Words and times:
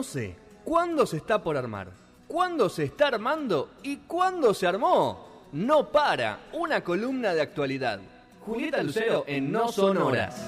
Conoce 0.00 0.34
cuándo 0.64 1.04
se 1.04 1.18
está 1.18 1.42
por 1.42 1.58
armar, 1.58 1.88
cuándo 2.26 2.70
se 2.70 2.84
está 2.84 3.08
armando 3.08 3.72
y 3.82 3.98
cuándo 3.98 4.54
se 4.54 4.66
armó. 4.66 5.28
No 5.52 5.92
para, 5.92 6.38
una 6.54 6.82
columna 6.82 7.34
de 7.34 7.42
actualidad. 7.42 8.00
Julieta 8.40 8.82
Lucero 8.82 9.24
en 9.26 9.52
No 9.52 9.68
Son 9.68 9.98
Horas. 9.98 10.42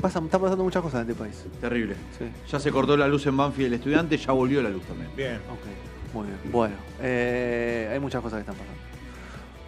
Pasa, 0.00 0.18
está 0.18 0.36
pasando 0.36 0.64
muchas 0.64 0.82
cosas 0.82 1.04
en 1.04 1.10
este 1.10 1.22
país. 1.22 1.44
Terrible. 1.60 1.94
Sí. 2.18 2.24
Ya 2.50 2.58
se 2.58 2.72
cortó 2.72 2.96
la 2.96 3.06
luz 3.06 3.24
en 3.26 3.36
Banfield 3.36 3.68
el 3.68 3.74
estudiante, 3.74 4.16
ya 4.16 4.32
volvió 4.32 4.62
la 4.62 4.70
luz 4.70 4.82
también. 4.82 5.14
Bien. 5.14 5.36
Ok, 5.36 6.12
muy 6.12 6.26
bien. 6.26 6.38
Bueno, 6.50 6.74
eh, 7.00 7.88
hay 7.92 8.00
muchas 8.00 8.20
cosas 8.20 8.38
que 8.38 8.50
están 8.50 8.56
pasando. 8.56 8.82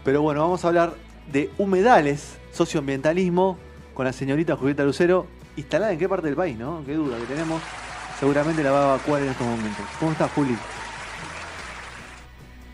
Pero 0.02 0.22
bueno, 0.22 0.40
vamos 0.40 0.64
a 0.64 0.68
hablar 0.68 0.94
de 1.30 1.50
humedales, 1.56 2.36
socioambientalismo, 2.50 3.58
con 3.94 4.06
la 4.06 4.12
señorita 4.12 4.56
Julieta 4.56 4.82
Lucero, 4.82 5.28
instalada 5.54 5.92
en 5.92 6.00
qué 6.00 6.08
parte 6.08 6.26
del 6.26 6.34
país, 6.34 6.58
¿no? 6.58 6.82
Qué 6.84 6.94
duda 6.94 7.16
que 7.16 7.26
tenemos. 7.26 7.62
Seguramente 8.20 8.62
la 8.62 8.70
va 8.70 8.80
a 8.80 8.94
evacuar 8.96 9.22
en 9.22 9.28
estos 9.30 9.46
momentos. 9.46 9.84
¿Cómo 9.98 10.12
estás, 10.12 10.30
Juli? 10.32 10.56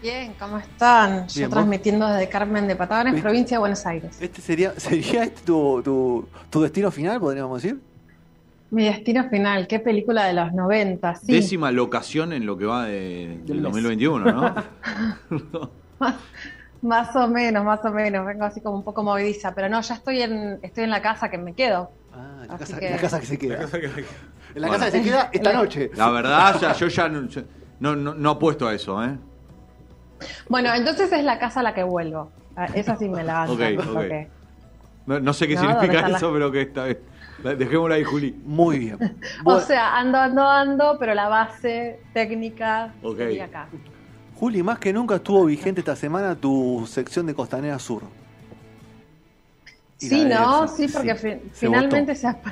Bien, 0.03 0.35
¿cómo 0.39 0.59
están? 0.59 1.27
Yo 1.29 1.49
transmitiendo 1.49 2.07
desde 2.09 2.29
Carmen 2.29 2.69
de 2.69 2.77
Patagones, 2.77 3.15
¿Viste? 3.15 3.27
provincia 3.29 3.55
de 3.57 3.59
Buenos 3.61 3.87
Aires. 3.87 4.17
¿Este 4.21 4.41
sería, 4.43 4.79
sería 4.79 5.25
este 5.25 5.43
tu, 5.45 5.83
tu, 5.83 6.29
tu 6.51 6.63
destino 6.63 6.91
final, 6.91 7.19
podríamos 7.21 7.63
decir? 7.63 7.81
Mi 8.71 8.85
destino 8.85 9.29
final, 9.31 9.67
qué 9.69 9.79
película 9.79 10.25
de 10.27 10.33
los 10.35 10.53
90, 10.53 11.15
sí. 11.17 11.33
Décima 11.33 11.71
locación 11.71 12.33
en 12.33 12.45
lo 12.45 12.59
que 12.59 12.67
va 12.67 12.85
de- 12.85 13.39
Del 13.39 13.47
del 13.47 13.57
mes. 13.57 13.63
2021, 13.65 14.33
¿no? 14.33 14.55
Más 16.83 17.17
o 17.17 17.27
menos, 17.27 17.65
más 17.65 17.85
o 17.85 17.91
menos. 17.91 18.25
Vengo 18.27 18.45
así 18.45 18.61
como 18.61 18.77
un 18.77 18.85
poco 18.85 19.03
movediza, 19.03 19.53
pero 19.55 19.69
no, 19.69 19.81
ya 19.81 19.95
estoy 19.95 20.21
en, 20.23 20.59
estoy 20.63 20.85
en 20.85 20.91
la 20.91 21.01
casa 21.03 21.31
que 21.31 21.39
me 21.39 21.53
quedo. 21.55 21.91
Ah, 22.17 22.45
la 22.49 22.59
casa, 22.59 22.79
que- 22.79 22.91
la 22.91 22.97
casa 22.97 23.21
que 23.21 23.27
se 23.27 23.33
La 23.35 23.39
queda. 23.39 23.55
En 24.55 24.63
la 24.63 24.69
Bueno. 24.69 24.73
casa 24.73 24.85
que 24.87 24.99
se 24.99 25.03
queda 25.05 25.31
esta 25.33 25.53
La- 25.53 25.59
noche. 25.59 25.91
La 25.95 26.11
verdad, 26.11 26.61
ya, 26.61 26.73
yo 26.73 26.89
ya 26.89 27.09
no, 27.09 27.29
no, 27.81 27.97
no, 27.97 28.15
no 28.15 28.31
apuesto 28.31 28.67
a 28.67 28.75
eso, 28.75 29.03
¿eh? 29.05 29.17
Bueno, 30.49 30.75
entonces 30.75 31.13
es 31.13 31.25
la 31.25 31.39
casa 31.39 31.61
a 31.61 31.63
la 31.63 31.75
que 31.75 31.83
vuelvo. 31.83 32.31
Ah, 32.57 32.67
Esa 32.75 32.97
sí 32.97 33.09
me 33.09 33.23
la 33.23 33.41
banco, 33.47 33.53
Ok, 33.53 33.61
ok. 33.79 33.93
porque- 33.93 34.29
No, 35.07 35.21
no 35.21 35.33
sé 35.35 35.47
qué 35.47 35.55
No, 35.55 35.63
¿dónde 35.63 35.81
significa 35.83 36.09
eso, 36.17 36.33
pero 36.33 36.51
que 36.51 36.63
está 36.63 36.85
bien. 36.87 36.99
La- 37.45 37.55
Dejémosla 37.55 37.95
ahí, 37.97 38.03
Juli. 38.05 38.35
Muy 38.45 38.79
bien. 38.79 38.99
O 39.45 39.61
sea, 39.61 39.99
ando, 39.99 40.19
ando, 40.19 40.43
ando, 40.49 40.97
pero 40.99 41.15
la 41.15 41.29
base 41.29 42.01
técnica 42.15 42.93
sería 43.17 43.45
acá. 43.45 43.69
Juli, 44.35 44.63
más 44.63 44.79
que 44.79 44.93
nunca 44.93 45.17
estuvo 45.17 45.45
vigente 45.45 45.81
esta 45.81 45.95
semana 45.97 46.35
tu 46.35 46.85
sección 46.89 47.27
de 47.27 47.35
Costanera 47.35 47.79
Sur. 47.79 48.03
Sí, 49.99 50.25
¿no? 50.25 50.69
Sí, 50.69 50.89
porque 50.89 51.17
sí, 51.17 51.29
fi- 51.29 51.41
se 51.53 51.67
finalmente 51.67 52.13
votó. 52.13 52.21
se, 52.21 52.27
ap- 52.29 52.47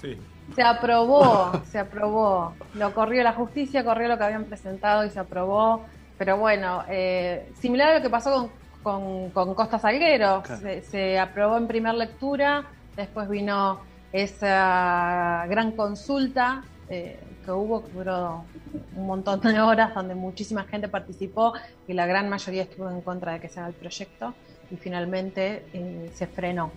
Sí. 0.00 0.18
se 0.54 0.62
aprobó, 0.62 1.52
se 1.70 1.78
aprobó. 1.78 2.54
Lo 2.74 2.92
corrió 2.94 3.22
la 3.22 3.32
justicia, 3.34 3.84
corrió 3.84 4.08
lo 4.08 4.18
que 4.18 4.24
habían 4.24 4.44
presentado 4.44 5.04
y 5.04 5.10
se 5.10 5.20
aprobó. 5.20 5.84
Pero 6.18 6.36
bueno, 6.38 6.84
eh, 6.88 7.50
similar 7.60 7.88
a 7.88 7.96
lo 7.98 8.02
que 8.02 8.10
pasó 8.10 8.32
con, 8.32 8.50
con, 8.82 9.30
con 9.30 9.54
Costa 9.54 9.78
Salguero. 9.78 10.42
Claro. 10.42 10.60
Se, 10.60 10.82
se 10.82 11.18
aprobó 11.18 11.56
en 11.56 11.66
primera 11.68 11.94
lectura, 11.94 12.64
después 12.96 13.28
vino 13.28 13.80
esa 14.12 15.46
gran 15.48 15.72
consulta 15.72 16.62
eh, 16.88 17.18
que 17.44 17.50
hubo, 17.50 17.84
que 17.84 17.92
duró 17.92 18.44
un 18.96 19.06
montón 19.06 19.40
de 19.40 19.58
horas, 19.60 19.94
donde 19.94 20.14
muchísima 20.14 20.64
gente 20.64 20.88
participó 20.88 21.54
y 21.88 21.92
la 21.94 22.06
gran 22.06 22.28
mayoría 22.28 22.62
estuvo 22.64 22.90
en 22.90 23.00
contra 23.00 23.32
de 23.32 23.40
que 23.40 23.48
se 23.48 23.60
haga 23.60 23.68
el 23.70 23.74
proyecto 23.74 24.34
y 24.72 24.76
finalmente 24.78 25.64
eh, 25.72 26.10
se 26.14 26.26
frenó. 26.26 26.72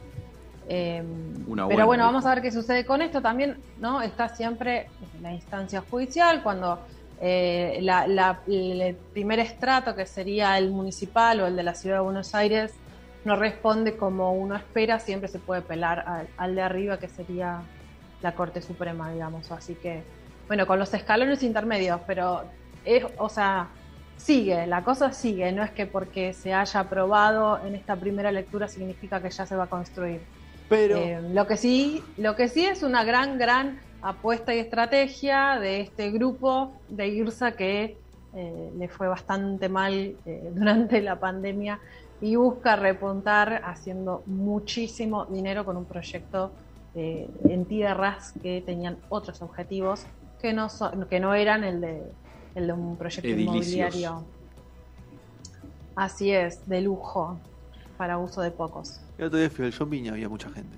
Eh, 0.68 1.02
Una 1.02 1.66
buena, 1.66 1.68
pero 1.68 1.86
bueno, 1.88 2.04
vamos 2.04 2.26
a 2.26 2.30
ver 2.36 2.42
qué 2.42 2.52
sucede 2.52 2.86
con 2.86 3.02
esto. 3.02 3.22
También 3.22 3.58
no 3.80 4.02
está 4.02 4.30
siempre 4.30 4.88
la 5.22 5.32
instancia 5.32 5.82
judicial 5.90 6.44
cuando 6.44 6.86
eh, 7.22 7.80
la- 7.82 8.08
la- 8.08 8.42
el 8.48 8.98
primer 9.14 9.40
estrato, 9.40 9.96
que 9.96 10.06
sería 10.06 10.58
el 10.58 10.70
municipal 10.72 11.40
o 11.40 11.48
el 11.48 11.56
de 11.56 11.64
la 11.64 11.74
ciudad 11.74 11.98
de 11.98 12.02
Buenos 12.04 12.36
Aires, 12.36 12.74
no 13.24 13.38
responde 13.38 13.96
como 13.96 14.34
uno 14.34 14.56
espera, 14.58 15.00
siempre 15.00 15.30
se 15.30 15.40
puede 15.40 15.62
pelar 15.62 16.04
al, 16.06 16.28
al 16.38 16.56
de 16.56 16.62
arriba, 16.62 17.00
que 17.00 17.08
sería 17.08 17.62
la 18.22 18.36
Corte 18.36 18.62
Suprema, 18.62 19.12
digamos. 19.14 19.50
Así 19.52 19.76
que, 19.76 20.04
bueno, 20.48 20.68
con 20.68 20.78
los 20.78 20.94
escalones 20.94 21.42
intermedios, 21.42 22.02
pero 22.06 22.44
es, 22.84 23.06
o 23.18 23.30
sea, 23.30 23.70
sigue, 24.18 24.66
la 24.68 24.84
cosa 24.84 25.12
sigue, 25.12 25.52
no 25.52 25.64
es 25.64 25.72
que 25.72 25.86
porque 25.86 26.34
se 26.34 26.54
haya 26.54 26.80
aprobado 26.80 27.60
en 27.66 27.76
esta 27.76 27.96
primera 27.96 28.32
lectura 28.32 28.68
significa 28.68 29.22
que 29.22 29.30
ya 29.30 29.46
se 29.46 29.56
va 29.56 29.66
a 29.66 29.68
construir. 29.68 30.22
Pero, 30.70 30.98
Eh, 30.98 31.22
lo 31.34 31.46
que 31.46 31.58
sí, 31.58 32.04
lo 32.18 32.36
que 32.36 32.48
sí 32.48 32.66
es 32.66 32.82
una 32.84 33.04
gran, 33.04 33.38
gran 33.38 33.80
apuesta 34.02 34.54
y 34.54 34.60
estrategia 34.60 35.60
de 35.60 35.82
este 35.82 36.12
grupo 36.12 36.74
de 36.90 37.08
IRSA 37.08 37.52
que 37.54 37.98
eh, 38.36 38.72
le 38.78 38.88
fue 38.88 39.08
bastante 39.08 39.70
mal 39.70 40.16
eh, 40.26 40.52
durante 40.56 41.02
la 41.02 41.20
pandemia 41.20 41.80
y 42.22 42.36
busca 42.36 42.76
repuntar 42.76 43.62
haciendo 43.66 44.24
muchísimo 44.26 45.26
dinero 45.26 45.66
con 45.66 45.78
un 45.78 45.86
proyecto 45.86 46.52
en 46.98 47.66
tierras 47.66 48.34
que 48.42 48.64
tenían 48.66 48.98
otros 49.10 49.42
objetivos 49.42 50.06
que 50.42 50.54
no 50.54 50.70
son, 50.70 51.08
que 51.10 51.20
no 51.20 51.34
eran 51.34 51.66
el 51.66 51.82
de 51.82 52.04
el 52.56 52.68
de 52.68 52.74
un 52.74 52.96
proyecto 52.98 53.28
Edilicios. 53.28 53.56
inmobiliario. 53.68 54.24
Así 55.96 56.32
es, 56.32 56.68
de 56.68 56.82
lujo 56.82 57.38
para 57.98 58.18
uso 58.18 58.42
de 58.42 58.52
pocos. 58.52 59.00
el 59.18 59.26
otro 59.26 59.40
día 59.40 59.50
fui 59.50 59.66
al 59.66 59.72
shopping 59.72 60.04
y 60.04 60.10
había 60.10 60.28
mucha 60.28 60.50
gente 60.50 60.76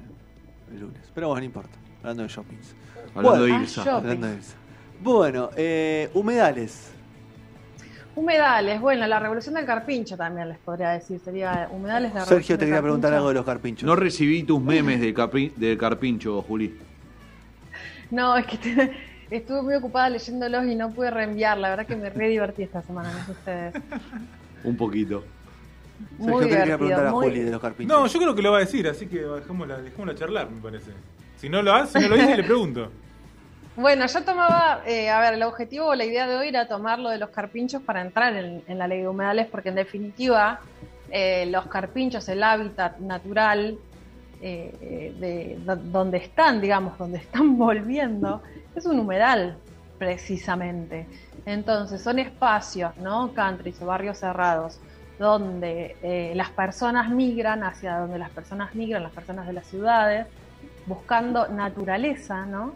el 0.72 0.80
lunes. 0.82 1.02
Pero 1.16 1.28
bueno, 1.30 1.40
no 1.42 1.46
importa. 1.46 1.78
Hablando 2.02 2.24
de 2.24 2.30
shoppings. 2.30 2.76
Hablando 3.16 3.30
Bueno, 3.40 3.44
de 3.46 3.54
ah, 3.54 3.62
Ilsa. 3.62 3.84
yo- 3.86 3.96
Hablando 3.96 4.28
de 4.28 4.38
eso. 4.38 4.54
Bueno, 5.02 5.50
eh, 5.56 6.10
humedales. 6.14 6.92
Humedales, 8.16 8.82
bueno, 8.82 9.06
la 9.06 9.20
revolución 9.20 9.54
del 9.56 9.66
carpincho 9.66 10.18
también 10.18 10.50
les 10.50 10.58
podría 10.58 10.90
decir, 10.90 11.20
sería 11.20 11.70
humedales 11.72 12.12
de 12.14 12.20
la 12.20 12.26
Sergio, 12.26 12.58
te 12.58 12.66
quería 12.66 12.82
preguntar 12.82 13.14
algo 13.14 13.28
de 13.28 13.36
los 13.36 13.46
carpinchos. 13.46 13.86
No 13.86 13.96
recibí 13.96 14.42
tus 14.44 14.59
memes 14.59 15.00
del 15.00 15.78
carpincho, 15.78 16.42
Juli. 16.42 16.80
No, 18.09 18.36
es 18.38 18.46
que 18.48 18.58
te- 18.58 18.92
estuve 19.32 19.62
muy 19.62 19.76
ocupada 19.76 20.10
leyéndolos 20.10 20.66
y 20.66 20.76
no 20.76 20.92
pude 20.92 21.12
reenviar, 21.12 21.58
la 21.58 21.70
verdad 21.70 21.86
que 21.86 21.96
me 21.96 22.10
re 22.10 22.30
divertí 22.30 22.64
esta 22.64 22.82
semana, 22.82 23.12
no 23.12 23.26
sé 23.26 23.32
ustedes. 23.32 23.74
Un 24.64 24.76
poquito. 24.78 25.24
Quería 26.40 26.78
preguntar 26.78 27.08
a 27.08 27.12
muy... 27.12 27.28
Juli 27.28 27.42
de 27.42 27.52
los 27.52 27.62
carpinchos. 27.62 27.98
No, 27.98 28.06
yo 28.08 28.20
creo 28.20 28.36
que 28.36 28.42
lo 28.42 28.52
va 28.52 28.58
a 28.58 28.62
decir, 28.62 28.88
así 28.88 29.08
que 29.08 29.20
dejémosla, 29.20 29.78
dejémosla 29.82 30.16
charlar, 30.16 30.50
me 30.50 30.62
parece. 30.62 30.92
Si 31.38 31.50
no 31.50 31.62
lo 31.62 31.74
hace, 31.74 32.00
si 32.00 32.04
no 32.08 32.16
lo 32.16 32.22
dice, 32.22 32.38
le 32.38 32.44
pregunto. 32.44 32.92
Bueno, 33.76 34.08
yo 34.08 34.24
tomaba, 34.24 34.82
eh, 34.88 35.10
a 35.10 35.20
ver, 35.20 35.36
el 35.36 35.44
objetivo 35.44 35.88
o 35.88 35.96
la 35.96 36.04
idea 36.06 36.28
de 36.28 36.36
hoy 36.36 36.48
era 36.48 36.68
tomar 36.68 36.98
lo 36.98 37.09
de 37.09 37.20
los 37.20 37.30
carpinchos 37.30 37.82
para 37.84 38.02
entrar 38.02 38.36
en, 38.36 38.64
en 38.68 38.78
la 38.80 38.88
ley 38.88 39.02
de 39.02 39.08
humedales, 39.08 39.48
porque 39.48 39.70
en 39.70 39.76
definitiva 39.76 40.59
eh, 41.12 41.46
los 41.52 41.68
carpinchos, 41.68 42.28
el 42.30 42.42
hábitat 42.42 42.98
natural 43.00 43.78
eh, 44.42 45.14
de 45.20 45.58
do- 45.64 45.76
donde 45.76 46.18
están, 46.18 46.59
digamos, 46.59 46.98
donde 46.98 47.20
están 47.20 47.56
volviendo, 47.59 48.42
es 48.80 48.86
un 48.86 49.00
humedal, 49.00 49.58
precisamente. 49.98 51.08
Entonces, 51.46 52.02
son 52.02 52.20
espacios, 52.20 52.96
¿no? 52.98 53.34
Countries 53.34 53.82
o 53.82 53.86
barrios 53.86 54.20
cerrados, 54.20 54.80
donde 55.18 55.96
eh, 56.04 56.34
las 56.36 56.52
personas 56.52 57.10
migran 57.10 57.64
hacia 57.64 57.98
donde 57.98 58.20
las 58.20 58.30
personas 58.30 58.76
migran, 58.76 59.04
las 59.04 59.14
personas 59.14 59.48
de 59.48 59.54
las 59.54 59.66
ciudades, 59.66 60.28
buscando 60.86 61.48
naturaleza, 61.48 62.46
¿no? 62.46 62.76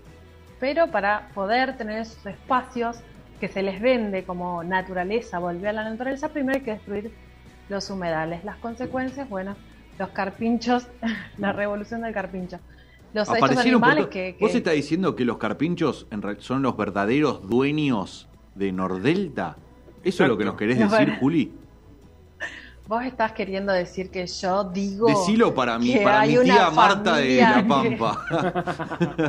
Pero 0.59 0.87
para 0.87 1.29
poder 1.33 1.77
tener 1.77 1.99
esos 1.99 2.25
espacios 2.25 2.99
que 3.39 3.47
se 3.47 3.63
les 3.63 3.81
vende 3.81 4.23
como 4.23 4.63
naturaleza, 4.63 5.39
volver 5.39 5.69
a 5.69 5.73
la 5.73 5.89
naturaleza, 5.89 6.29
primero 6.29 6.57
hay 6.57 6.63
que 6.63 6.71
destruir 6.71 7.11
los 7.69 7.89
humedales. 7.89 8.43
Las 8.43 8.57
consecuencias, 8.57 9.27
bueno, 9.29 9.55
los 9.97 10.09
carpinchos, 10.09 10.87
la 11.37 11.51
revolución 11.51 12.01
del 12.01 12.13
carpincho. 12.13 12.59
Los 13.13 13.29
Aparecieron 13.29 13.83
animales 13.83 14.05
to- 14.05 14.09
que, 14.09 14.35
que- 14.37 14.45
¿Vos 14.45 14.55
estás 14.55 14.73
diciendo 14.73 15.15
que 15.15 15.25
los 15.25 15.37
carpinchos 15.37 16.07
en 16.11 16.21
son 16.39 16.61
los 16.61 16.77
verdaderos 16.77 17.47
dueños 17.47 18.27
de 18.55 18.71
Nordelta? 18.71 19.57
¿Eso 20.03 20.23
es 20.23 20.29
lo 20.29 20.37
que 20.37 20.45
nos 20.45 20.55
querés 20.55 20.77
No, 20.79 20.85
decir, 20.89 21.05
bueno. 21.07 21.19
Juli? 21.19 21.51
vos 22.87 23.03
estás 23.05 23.31
queriendo 23.33 23.71
decir 23.71 24.09
que 24.09 24.25
yo 24.27 24.63
digo 24.65 25.07
Decilo 25.07 25.53
para 25.53 25.77
mi, 25.79 25.95
para 25.97 26.25
mi 26.25 26.37
tía 26.39 26.69
Marta 26.71 27.17
de 27.17 27.37
La 27.41 27.55
que- 27.55 27.63
Pampa. 27.67 28.25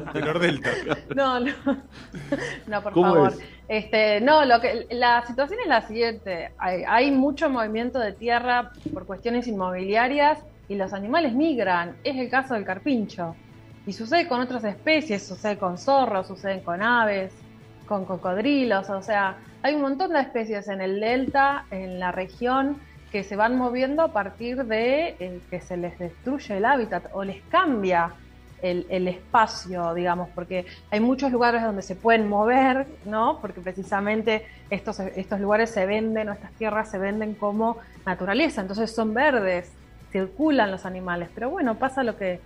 De 0.15 0.21
Nordelta. 0.21 0.71
No, 1.15 1.41
no, 1.41 1.53
no, 2.67 2.83
por 2.83 2.93
¿Cómo 2.93 3.15
favor. 3.15 3.29
es? 3.33 3.39
Este, 3.69 4.21
no, 4.21 4.45
lo 4.45 4.61
que 4.61 4.87
la 4.91 5.25
situación 5.27 5.61
es 5.63 5.69
la 5.69 5.83
siguiente: 5.87 6.53
hay, 6.59 6.83
hay 6.87 7.11
mucho 7.11 7.49
movimiento 7.51 7.99
de 7.99 8.13
tierra 8.13 8.71
por 8.93 9.07
cuestiones 9.07 9.47
inmobiliarias 9.49 10.39
y 10.69 10.75
los 10.77 10.93
animales 10.93 11.33
migran. 11.35 11.97
Es 12.05 12.17
el 12.17 12.29
caso 12.31 12.55
del 12.55 12.65
carpincho. 12.65 13.35
Y 13.87 13.93
sucede 13.93 14.29
con 14.29 14.41
otras 14.41 14.65
especies, 14.65 15.27
sucede 15.27 15.59
con 15.59 15.77
zorros, 15.77 16.29
sucede 16.29 16.63
con 16.63 16.83
aves, 16.83 17.33
con 17.87 18.05
cocodrilos, 18.05 18.89
o 18.91 19.03
sea, 19.03 19.37
hay 19.63 19.75
un 19.75 19.83
montón 19.83 20.13
de 20.13 20.21
especies 20.21 20.69
en 20.69 20.81
el 20.81 21.01
delta, 21.01 21.67
en 21.71 21.99
la 21.99 22.13
región, 22.13 22.79
que 23.11 23.25
se 23.25 23.37
van 23.37 23.57
moviendo 23.57 24.03
a 24.03 24.13
partir 24.13 24.65
de 24.65 25.17
eh, 25.21 25.41
que 25.51 25.61
se 25.61 25.77
les 25.77 25.99
destruye 25.99 26.57
el 26.57 26.65
hábitat 26.65 27.11
o 27.13 27.25
les 27.25 27.43
cambia 27.45 28.15
el, 28.63 29.09
espacio, 29.09 29.93
digamos, 29.93 30.29
porque 30.37 30.65
hay 30.91 31.01
muchos 31.01 31.33
lugares 31.33 31.63
donde 31.63 31.83
se 31.83 31.97
pueden 31.97 32.29
mover, 32.29 32.87
¿no? 33.05 33.39
Porque 33.41 33.61
precisamente 33.61 34.47
estos, 34.71 35.01
estos 35.01 35.41
lugares 35.41 35.71
se 35.71 35.85
venden 35.85 36.29
o 36.29 36.33
estas 36.33 36.53
tierras 36.53 36.89
se 36.89 36.99
venden 36.99 37.35
como 37.35 37.79
naturaleza, 38.07 38.61
entonces 38.61 38.95
son 38.95 39.15
verdes, 39.15 39.73
circulan 40.13 40.71
los 40.71 40.87
animales, 40.87 41.29
pero 41.35 41.51
bueno, 41.51 41.75
pasa 41.75 42.05
lo 42.05 42.17
que, 42.17 42.41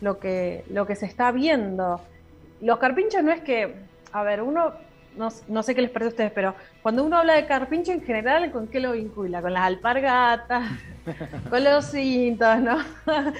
lo 0.00 0.18
que, 0.18 0.64
lo 0.70 0.86
que 0.86 0.96
se 0.96 1.06
está 1.06 1.32
viendo. 1.32 2.00
Los 2.60 2.78
carpinchos 2.78 3.22
no 3.22 3.32
es 3.32 3.40
que, 3.40 3.74
a 4.12 4.22
ver, 4.22 4.42
uno, 4.42 4.72
no, 5.16 5.28
no 5.48 5.62
sé 5.62 5.74
qué 5.74 5.82
les 5.82 5.90
parece 5.90 6.06
a 6.06 6.10
ustedes, 6.10 6.32
pero 6.32 6.54
cuando 6.82 7.04
uno 7.04 7.18
habla 7.18 7.34
de 7.34 7.46
carpincho 7.46 7.92
en 7.92 8.02
general, 8.02 8.50
¿con 8.50 8.68
qué 8.68 8.80
lo 8.80 8.92
vincula? 8.92 9.42
Con 9.42 9.52
las 9.52 9.64
alpargatas, 9.64 10.70
con 11.50 11.64
los 11.64 11.86
cintos, 11.86 12.58
¿no? 12.60 12.78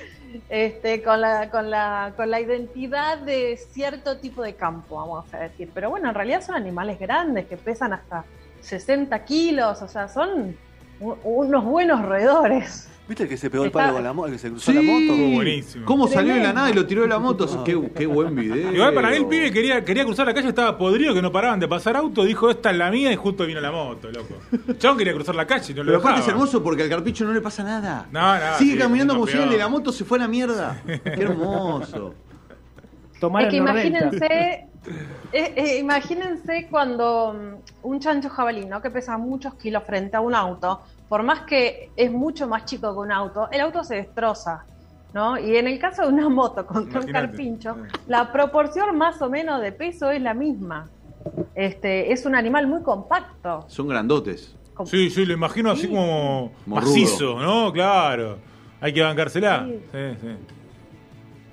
Este, 0.49 1.03
con 1.03 1.21
la, 1.21 1.51
con 1.51 1.71
la, 1.71 2.13
con 2.17 2.31
la 2.31 2.41
identidad 2.41 3.19
de 3.19 3.57
cierto 3.57 4.19
tipo 4.19 4.45
de 4.45 4.55
campo, 4.55 4.95
vamos 4.95 5.35
a 5.35 5.39
decir. 5.39 5.71
Pero 5.75 5.91
bueno, 5.91 6.09
en 6.09 6.15
realidad 6.15 6.41
son 6.41 6.55
animales 6.55 7.01
grandes 7.01 7.47
que 7.47 7.57
pesan 7.57 7.93
hasta 7.93 8.25
60 8.61 9.25
kilos, 9.25 9.83
o 9.83 9.89
sea, 9.89 10.07
son 10.07 10.57
unos 11.01 11.65
buenos 11.65 12.03
roedores. 12.03 12.90
¿Viste 13.11 13.25
el 13.25 13.29
que 13.29 13.37
se 13.37 13.51
pegó 13.51 13.65
el 13.65 13.71
Está- 13.71 13.81
palo 13.81 13.95
con 13.95 14.05
la 14.05 14.13
moto, 14.13 14.29
el 14.29 14.35
que 14.35 14.39
se 14.39 14.51
cruzó 14.51 14.71
Sí, 14.71 14.77
la 14.77 14.83
moto? 14.83 15.35
buenísimo. 15.35 15.85
¿Cómo 15.85 16.07
salió 16.07 16.33
de 16.33 16.41
la 16.45 16.53
nada 16.53 16.71
y 16.71 16.75
lo 16.75 16.87
tiró 16.87 17.03
de 17.03 17.09
la 17.09 17.19
moto? 17.19 17.65
Qué, 17.65 17.91
qué 17.93 18.07
buen 18.07 18.37
video. 18.37 18.73
Igual 18.73 18.95
para 18.95 19.11
mí 19.11 19.17
el 19.17 19.27
pibe 19.27 19.51
quería, 19.51 19.85
quería 19.85 20.05
cruzar 20.05 20.27
la 20.29 20.33
calle, 20.35 20.47
estaba 20.47 20.79
podrido, 20.79 21.13
que 21.13 21.21
no 21.21 21.33
paraban 21.33 21.59
de 21.59 21.67
pasar 21.67 21.97
auto, 21.97 22.23
dijo 22.23 22.49
esta 22.49 22.71
es 22.71 22.77
la 22.77 22.89
mía 22.89 23.11
y 23.13 23.17
justo 23.17 23.45
vino 23.47 23.61
la 23.61 23.73
moto, 23.73 24.13
loco. 24.13 24.37
Chabón 24.79 24.97
quería 24.97 25.13
cruzar 25.13 25.35
la 25.35 25.45
calle 25.45 25.73
y 25.73 25.75
no 25.75 25.83
lo 25.83 25.89
Pero 25.89 25.99
aparte 25.99 26.21
es 26.21 26.27
dejaba. 26.27 26.41
hermoso 26.45 26.63
porque 26.63 26.85
al 26.85 26.89
carpicho 26.89 27.25
no 27.25 27.33
le 27.33 27.41
pasa 27.41 27.65
nada. 27.65 28.07
No, 28.13 28.35
no, 28.39 28.59
Sigue 28.59 28.75
sí, 28.75 28.79
caminando 28.79 29.15
como 29.15 29.27
si 29.27 29.37
el 29.39 29.51
de 29.51 29.59
la 29.59 29.67
moto 29.69 29.91
se 29.91 30.05
fue 30.05 30.17
a 30.19 30.21
la 30.21 30.29
mierda. 30.29 30.81
Qué 30.87 31.23
hermoso. 31.23 32.15
Tomar 33.19 33.43
Es 33.43 33.49
que 33.51 33.57
imagínense, 33.57 34.69
eh, 35.33 35.53
eh, 35.57 35.79
imagínense 35.79 36.67
cuando 36.71 37.35
mm, 37.35 37.87
un 37.87 38.01
chancho 38.01 38.29
jabalí, 38.29 38.65
¿no? 38.67 38.81
que 38.81 38.91
pesa 38.91 39.17
muchos 39.19 39.55
kilos 39.55 39.83
frente 39.85 40.17
a 40.17 40.21
un 40.21 40.35
auto, 40.35 40.81
por 41.09 41.23
más 41.23 41.41
que 41.41 41.91
es 41.97 42.11
mucho 42.11 42.47
más 42.49 42.65
chico 42.65 42.93
que 42.93 42.99
un 42.99 43.13
auto, 43.13 43.49
el 43.51 43.61
auto 43.61 43.85
se 43.85 43.97
destroza. 43.97 44.65
¿no? 45.13 45.37
Y 45.39 45.57
en 45.57 45.67
el 45.67 45.77
caso 45.81 46.03
de 46.03 46.09
una 46.13 46.29
moto 46.29 46.65
contra 46.65 47.01
un 47.01 47.09
Imagínate. 47.09 47.27
carpincho, 47.29 47.77
la 48.07 48.31
proporción 48.31 48.97
más 48.97 49.21
o 49.21 49.29
menos 49.29 49.61
de 49.61 49.73
peso 49.73 50.09
es 50.11 50.23
la 50.23 50.35
misma. 50.35 50.89
Este, 51.55 52.13
es 52.13 52.25
un 52.27 52.35
animal 52.37 52.67
muy 52.69 52.81
compacto. 52.83 53.65
Son 53.69 53.89
grandotes. 53.89 54.55
Com- 54.73 54.87
Sí, 54.87 55.11
sí, 55.11 55.27
lo 55.27 55.35
imagino 55.35 55.73
así 55.73 55.83
Sí. 55.83 55.89
como 55.89 56.53
Morrudo. 56.65 56.91
macizo, 56.93 57.41
¿no? 57.41 57.73
Claro. 57.73 58.39
Hay 58.81 58.93
que 58.95 59.03
bancársela. 59.03 59.67
Sí. 59.67 59.81
Sí, 59.93 60.29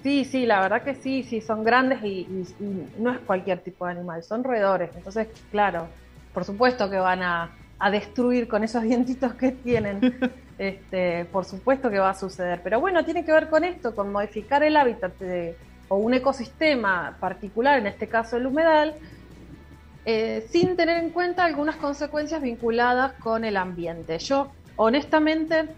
sí. 0.07 0.25
Sí, 0.25 0.45
la 0.45 0.61
verdad 0.61 0.83
que 0.83 0.95
sí, 0.95 1.23
sí, 1.23 1.41
son 1.41 1.63
grandes 1.63 1.99
y, 2.03 2.27
y- 2.29 2.55
y 2.59 2.91
no 2.97 3.11
es 3.13 3.19
cualquier 3.21 3.63
tipo 3.63 3.85
de 3.85 3.91
animal, 3.93 4.23
son 4.23 4.43
roedores. 4.43 4.91
Entonces, 4.95 5.29
claro, 5.49 5.95
por 6.31 6.45
supuesto 6.45 6.89
que 6.89 6.97
van 6.97 7.21
a, 7.23 7.55
a 7.79 7.91
destruir 7.91 8.47
con 8.47 8.63
esos 8.63 8.83
dientitos 8.83 9.35
que 9.35 9.51
tienen. 9.53 10.01
Este, 10.59 11.25
por 11.25 11.45
supuesto 11.45 11.87
que 11.91 11.99
va 11.99 12.09
a 12.09 12.13
suceder. 12.15 12.61
Pero 12.63 12.79
bueno, 12.79 13.05
tiene 13.05 13.23
que 13.23 13.31
ver 13.31 13.47
con 13.47 13.63
esto, 13.63 13.93
con 13.93 14.11
modificar 14.11 14.63
el 14.63 14.75
hábitat 14.75 15.15
de- 15.19 15.59
o 15.87 15.97
un 15.97 16.15
ecosistema 16.15 17.15
particular, 17.21 17.77
en 17.79 17.85
este 17.87 18.09
caso 18.09 18.37
el 18.37 18.47
humedal, 18.47 18.95
eh, 20.05 20.41
sin 20.51 20.75
tener 20.77 21.03
en 21.03 21.11
cuenta 21.11 21.43
algunas 21.45 21.77
consecuencias 21.77 22.41
vinculadas 22.41 23.13
con 23.19 23.43
el 23.45 23.57
ambiente. 23.57 24.19
Yo, 24.19 24.55
honestamente, 24.75 25.77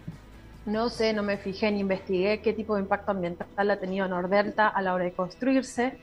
no 0.70 0.88
sé, 0.88 1.12
no 1.12 1.22
me 1.22 1.36
fijé 1.36 1.70
ni 1.70 1.80
investigué 1.80 2.40
qué 2.40 2.52
tipo 2.52 2.74
de 2.74 2.82
impacto 2.82 3.10
ambiental 3.10 3.70
ha 3.70 3.76
tenido 3.78 4.08
Nordelta 4.08 4.68
a 4.68 4.80
la 4.82 4.94
hora 4.94 5.04
de 5.04 5.12
construirse, 5.12 5.98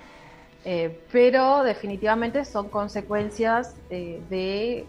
eh, 0.65 0.99
pero 1.11 1.63
definitivamente 1.63 2.43
son 2.45 2.69
consecuencias 2.69 3.75
eh, 3.89 4.21
de, 4.29 4.85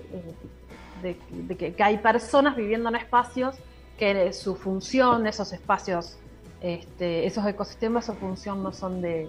eh, 1.02 1.16
que, 1.56 1.82
hay 1.82 1.98
personas 1.98 2.56
viviendo 2.56 2.88
en 2.88 2.96
espacios 2.96 3.56
que 3.98 4.32
su 4.32 4.56
función, 4.56 5.26
esos 5.26 5.52
espacios, 5.52 6.18
este, 6.60 7.26
esos 7.26 7.46
ecosistemas, 7.46 8.06
su 8.06 8.14
función 8.14 8.62
no 8.62 8.72
son 8.72 9.00
de, 9.00 9.28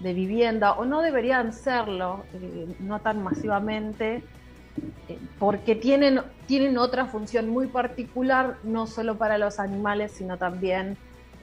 vivienda 0.00 0.72
o 0.72 0.84
no 0.84 1.02
deberían 1.02 1.52
serlo, 1.52 2.22
no 2.78 3.00
tan 3.00 3.24
masivamente, 3.24 4.22
porque 5.38 5.74
tienen, 5.74 6.20
tienen 6.46 6.78
otra 6.78 7.06
función 7.06 7.48
muy 7.48 7.66
particular, 7.66 8.56
no 8.62 8.86
solo 8.86 9.16
para 9.16 9.38
los 9.38 9.58
animales, 9.58 10.12
sino 10.12 10.38
también 10.38 10.96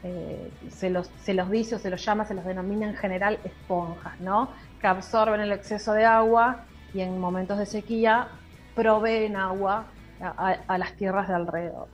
eh, 0.04 0.52
se, 0.70 0.90
los, 0.90 1.10
se 1.22 1.34
los 1.34 1.50
dice 1.50 1.76
o 1.76 1.80
se 1.80 1.90
los 1.90 2.04
llama, 2.04 2.26
se 2.26 2.34
los 2.34 2.46
denomina 2.46 2.88
en 2.88 2.96
general 2.96 3.40
esponjas, 3.44 4.20
¿no? 4.20 4.50
Que 4.82 4.88
absorben 4.88 5.42
el 5.42 5.52
exceso 5.52 5.94
de 5.94 6.06
agua 6.06 6.66
y 6.94 7.02
en 7.02 7.20
momentos 7.20 7.58
de 7.58 7.66
sequía 7.66 8.28
proveen 8.76 9.36
agua 9.36 9.86
a 10.20 10.78
las 10.78 10.94
tierras 10.94 11.28
de 11.28 11.34
alrededor. 11.34 11.88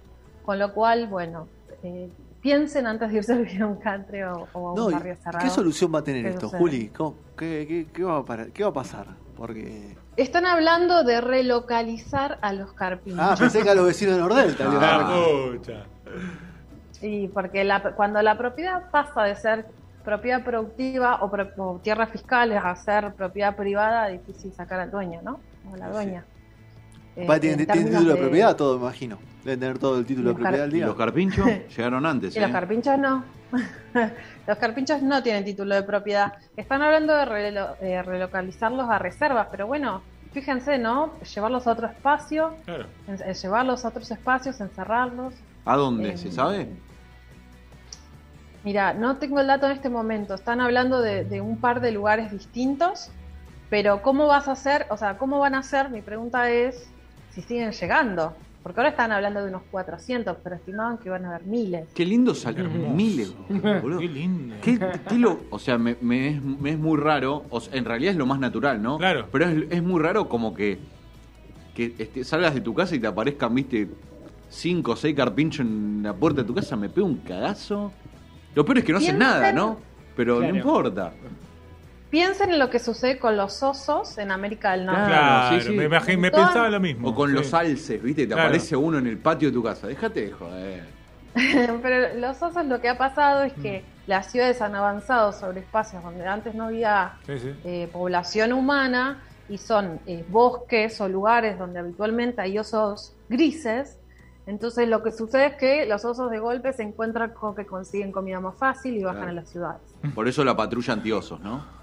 Con 0.44 0.60
lo 0.60 0.74
cual, 0.74 1.08
bueno, 1.08 1.48
eh, 1.84 2.10
piensen 2.42 2.88
antes 2.88 3.10
de 3.12 3.18
irse 3.18 3.34
a 3.34 3.38
vivir 3.38 3.62
a 3.62 3.68
un 3.68 3.76
country 3.78 4.22
o, 4.24 4.48
o 4.54 4.68
a 4.70 4.72
un 4.74 4.76
No, 4.80 4.90
¿y 4.90 4.94
barrio 4.94 5.16
cerrado. 5.16 5.44
¿Qué 5.46 5.50
solución 5.50 5.94
va 5.94 6.00
a 6.00 6.04
tener 6.04 6.24
¿Qué 6.24 6.30
esto, 6.30 6.42
sucede? 6.48 6.60
Juli? 6.60 6.88
¿Cómo- 6.90 7.16
qué, 7.38 7.66
qué- 7.68 7.88
qué 7.94 8.04
va 8.04 8.18
a 8.18 8.26
para- 8.26 8.46
qué 8.48 8.64
va 8.64 8.70
a 8.70 8.74
pasar? 8.74 9.08
Porque. 9.36 9.96
Están 10.18 10.46
hablando 10.46 11.04
de 11.04 11.22
relocalizar 11.22 12.38
a 12.42 12.52
los 12.54 12.74
carpinchos. 12.74 13.22
Ah, 13.24 13.36
pensé 13.40 13.62
que 13.64 13.70
a 13.70 13.76
los 13.76 13.86
vecinos 13.86 14.16
de 14.16 14.22
Nordelta. 14.22 14.64
le 14.66 14.70
iba 14.72 14.80
a 14.80 14.98
La 14.98 15.04
dar- 15.04 15.52
pucha. 15.58 15.84
Sí, 16.92 17.32
porque 17.34 17.64
la- 17.64 17.82
cuando 17.96 18.22
la 18.22 18.38
propiedad 18.38 18.90
pasa 18.92 19.24
de 19.24 19.36
ser 19.36 19.66
propiedad 20.04 20.44
productiva 20.44 21.20
o, 21.22 21.30
pro- 21.30 21.50
o 21.58 21.80
tierras 21.82 22.10
fiscales 22.10 22.60
a 22.64 22.76
ser 22.76 23.14
propiedad 23.14 23.56
privada, 23.56 24.08
difícil 24.08 24.52
sacar 24.54 24.80
al 24.82 24.92
dueño, 24.92 25.22
¿no? 25.24 25.40
O 25.70 25.76
a 25.76 25.78
la 25.78 25.90
dueña. 25.90 26.26
Tiene, 27.16 27.34
en 27.34 27.40
tiene 27.42 27.66
términos 27.66 27.92
título 27.92 28.14
de 28.14 28.18
propiedad, 28.22 28.56
todo, 28.56 28.78
me 28.78 28.84
imagino. 28.86 29.18
Deben 29.44 29.60
tener 29.60 29.80
todo 29.80 30.00
el 30.00 30.06
título 30.06 30.30
de 30.30 30.36
propiedad 30.36 30.64
al 30.64 30.70
Y 30.72 30.76
día. 30.76 30.86
los 30.86 30.96
carpinchos 30.96 31.46
llegaron 31.78 32.06
antes. 32.06 32.36
Y 32.36 32.40
los 32.40 32.50
¿eh? 32.50 32.54
carpinchos 32.54 32.98
no. 32.98 33.24
los 34.48 34.58
carpinchos 34.58 35.02
no 35.02 35.22
tienen 35.24 35.44
título 35.44 35.76
de 35.76 35.84
propiedad. 35.84 36.34
Están 36.56 36.82
hablando 36.82 37.14
de 37.16 37.26
relo- 37.26 37.76
eh, 37.82 38.02
relocalizarlos 38.04 38.90
a 38.90 39.00
reservas, 39.00 39.48
pero 39.52 39.68
bueno, 39.68 40.02
fíjense, 40.34 40.78
¿no? 40.78 41.14
Llevarlos 41.36 41.68
a 41.68 41.72
otro 41.72 41.88
espacio, 41.88 42.56
Claro. 42.66 42.86
en- 43.08 43.16
eh, 43.30 43.34
llevarlos 43.34 43.84
a 43.86 43.90
otros 43.90 44.10
espacios, 44.12 44.60
encerrarlos. 44.62 45.34
¿A 45.66 45.76
dónde? 45.76 46.12
Eh, 46.12 46.18
¿Se 46.18 46.32
sabe? 46.32 46.70
Mira, 48.64 48.94
no 48.94 49.18
tengo 49.18 49.40
el 49.40 49.48
dato 49.48 49.66
en 49.68 49.72
este 49.72 49.90
momento. 49.90 50.34
Están 50.34 50.60
hablando 50.62 51.02
de, 51.02 51.24
de 51.24 51.42
un 51.42 51.58
par 51.60 51.80
de 51.82 51.92
lugares 51.92 52.32
distintos, 52.32 53.10
pero 53.70 54.02
¿cómo 54.02 54.28
vas 54.28 54.48
a 54.48 54.52
hacer? 54.52 54.86
O 54.90 54.98
sea, 54.98 55.18
¿cómo 55.18 55.40
van 55.40 55.56
a 55.56 55.60
hacer? 55.60 55.90
Mi 55.90 56.02
pregunta 56.02 56.50
es 56.50 56.90
si 57.42 57.48
siguen 57.48 57.72
llegando. 57.72 58.34
Porque 58.62 58.82
ahora 58.82 58.90
están 58.90 59.12
hablando 59.14 59.42
de 59.42 59.48
unos 59.50 59.62
400, 59.72 60.36
pero 60.44 60.56
estimaban 60.58 60.98
que 60.98 61.08
iban 61.08 61.24
a 61.26 61.30
haber 61.30 61.48
miles. 61.48 61.88
Qué 61.96 62.06
lindo 62.06 62.36
salir. 62.36 62.66
Hermoso. 62.66 62.94
Miles, 62.94 63.34
boludo. 63.82 64.00
Qué 64.00 64.08
lindo. 64.10 64.56
¿Qué, 64.62 64.78
qué 65.08 65.16
lo- 65.18 65.40
o 65.50 65.58
sea, 65.60 65.78
me, 65.78 65.96
me 66.02 66.28
es, 66.30 66.44
me 66.44 66.72
es 66.72 66.78
muy 66.78 67.00
raro. 67.00 67.46
O 67.50 67.62
sea, 67.62 67.74
en 67.78 67.86
realidad 67.86 68.12
es 68.12 68.18
lo 68.18 68.26
más 68.26 68.38
natural, 68.40 68.82
¿no? 68.82 68.98
Claro. 68.98 69.28
Pero 69.32 69.46
es, 69.48 69.64
es 69.70 69.82
muy 69.82 70.02
raro 70.02 70.28
como 70.28 70.54
que, 70.54 70.78
que 71.74 71.96
este, 72.00 72.24
salgas 72.26 72.54
de 72.54 72.60
tu 72.62 72.74
casa 72.74 72.96
y 72.96 73.00
te 73.00 73.08
aparezcan, 73.08 73.56
viste, 73.56 73.88
cinco 74.50 74.92
o 74.92 74.96
seis 74.98 75.16
carpinchos 75.16 75.66
en 75.66 76.02
la 76.04 76.14
puerta 76.14 76.42
de 76.42 76.48
tu 76.48 76.54
casa. 76.54 76.76
Me 76.76 76.90
pega 76.90 77.08
un 77.08 77.16
cagazo. 77.18 77.94
Lo 78.56 78.66
peor 78.66 78.80
es 78.80 78.84
que 78.84 78.92
no 78.92 78.98
hacen 78.98 79.18
nada, 79.20 79.54
¿no? 79.54 79.78
Pero 80.18 80.40
Claro. 80.40 80.52
no 80.52 80.58
importa. 80.60 81.14
Piensen 82.10 82.50
en 82.52 82.60
lo 82.60 82.70
que 82.72 82.80
sucede 82.80 83.20
con 83.20 83.38
los 83.38 83.62
osos 83.62 84.18
en 84.18 84.32
América 84.32 84.72
del 84.72 84.86
Norte. 84.88 85.02
Claro, 85.06 85.60
sí, 85.62 85.68
sí. 85.68 85.76
me, 85.76 85.88
imagi- 85.90 86.18
me 86.18 86.32
pensaba 86.32 86.68
lo 86.70 86.80
mismo. 86.80 87.10
O 87.10 87.16
con 87.16 87.30
sí. 87.30 87.36
los 87.36 87.54
alces, 87.54 88.02
viste, 88.02 88.24
te 88.24 88.28
Claro. 88.30 88.44
aparece 88.44 88.76
uno 88.76 88.98
en 88.98 89.06
el 89.08 89.18
patio 89.20 89.50
de 89.50 89.54
tu 89.54 89.64
casa. 89.64 89.88
Déjate 89.88 90.26
de 90.26 90.32
joder. 90.32 90.84
Pero 91.84 92.16
los 92.20 92.42
osos 92.42 92.66
lo 92.66 92.82
que 92.82 92.90
ha 92.90 92.98
pasado 92.98 93.44
es 93.44 93.56
Mm. 93.58 93.62
que 93.62 93.84
las 94.08 94.32
ciudades 94.32 94.60
han 94.62 94.76
avanzado 94.76 95.32
sobre 95.32 95.60
espacios 95.60 96.04
donde 96.04 96.26
antes 96.26 96.56
no 96.56 96.66
había 96.66 97.14
Sí, 97.28 97.38
sí. 97.38 97.54
eh, 97.64 97.88
población 97.94 98.54
humana 98.54 99.22
y 99.48 99.60
son 99.60 100.00
eh, 100.08 100.26
bosques 100.30 101.00
o 101.02 101.08
lugares 101.08 101.60
donde 101.60 101.80
habitualmente 101.80 102.42
hay 102.42 102.58
osos 102.58 103.14
grises. 103.30 103.98
Entonces 104.48 104.88
lo 104.88 105.04
que 105.04 105.12
sucede 105.12 105.46
es 105.46 105.56
que 105.58 105.86
los 105.86 106.04
osos 106.06 106.32
de 106.32 106.40
golpe 106.40 106.74
se 106.74 106.82
encuentran 106.82 107.30
con 107.36 107.56
que 107.56 107.68
consiguen 107.68 108.12
comida 108.12 108.40
más 108.40 108.56
fácil 108.56 108.96
y 108.98 109.04
bajan 109.04 109.18
Claro. 109.22 109.32
a 109.32 109.42
las 109.42 109.50
ciudades. 109.50 109.82
Por 110.16 110.28
eso 110.28 110.44
la 110.44 110.56
patrulla 110.58 110.94
antiosos, 110.94 111.40
¿no? 111.40 111.78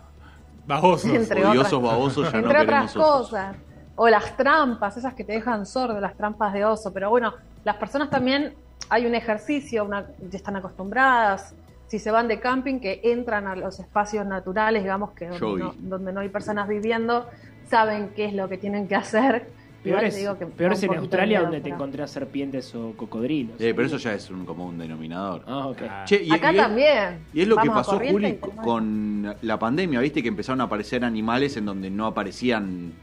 Babosos. 0.67 1.11
Entre 1.15 1.45
Odiosos 1.45 1.73
otras- 1.73 1.91
babosos 1.93 2.33
ya 2.33 2.41
no 2.41 2.47
Entre 2.47 2.63
otras 2.63 2.93
cosas. 2.93 3.57
O 3.95 4.09
las 4.09 4.37
trampas, 4.37 4.97
esas 4.97 5.15
que 5.15 5.25
te 5.25 5.33
dejan 5.33 5.65
sordo, 5.65 5.99
las 6.01 6.15
trampas 6.17 6.53
de 6.53 6.65
oso. 6.65 6.93
Pero 6.93 7.09
bueno, 7.09 7.33
las 7.65 7.77
personas 7.77 8.11
también, 8.11 8.55
hay 8.91 9.07
un 9.07 9.15
ejercicio, 9.15 9.85
una, 9.85 10.07
ya 10.31 10.37
están 10.37 10.57
acostumbradas. 10.57 11.55
Si 11.87 11.99
se 11.99 12.11
van 12.11 12.29
de 12.29 12.41
camping, 12.41 12.79
que 12.81 13.01
entran 13.05 13.47
a 13.47 13.57
los 13.57 13.79
espacios 13.81 14.27
naturales, 14.27 14.83
digamos 14.83 15.13
que 15.13 15.29
donde 15.29 15.65
no, 15.65 15.75
donde 15.79 16.13
no 16.13 16.21
hay 16.21 16.29
personas 16.29 16.69
viviendo, 16.69 17.27
saben 17.71 18.11
qué 18.15 18.27
es 18.27 18.35
lo 18.35 18.49
que 18.49 18.59
tienen 18.59 18.87
que 18.87 18.97
hacer. 18.97 19.49
Peor 19.87 19.99
Igual 19.99 20.05
es, 20.07 20.15
te 20.15 20.21
digo 20.21 20.39
que 20.39 20.47
peor 20.47 20.71
da 20.71 20.77
es 20.77 20.83
un 20.83 20.93
en 20.93 20.99
Australia 20.99 21.41
donde 21.43 21.61
te 21.61 21.69
encontrás 21.69 22.11
serpientes 22.11 22.75
o 22.75 22.93
cocodrilos. 22.97 23.61
Eh, 23.61 23.73
pero 23.73 23.87
eso 23.87 23.99
ya 23.99 24.15
es 24.15 24.29
un, 24.31 24.45
como 24.45 24.67
un 24.67 24.79
denominador. 24.79 25.43
Ah, 25.47 25.69
ok. 25.69 25.83
Che, 26.05 26.25
y, 26.25 26.33
Acá 26.33 26.53
y 26.53 26.57
también. 26.57 27.21
Y 27.33 27.43
es 27.43 27.49
lo 27.49 27.57
que 27.57 27.69
Vamos 27.69 27.89
a 27.89 27.93
pasó, 27.93 28.11
Juli, 28.11 28.39
con 28.65 29.35
la 29.43 29.59
pandemia, 29.61 30.01
¿viste? 30.01 30.23
Que 30.23 30.29
empezaron 30.29 30.61
a 30.61 30.65
aparecer 30.65 31.05
animales 31.05 31.57
en 31.57 31.67
donde 31.67 31.89
no 31.89 32.07
aparecían 32.07 32.95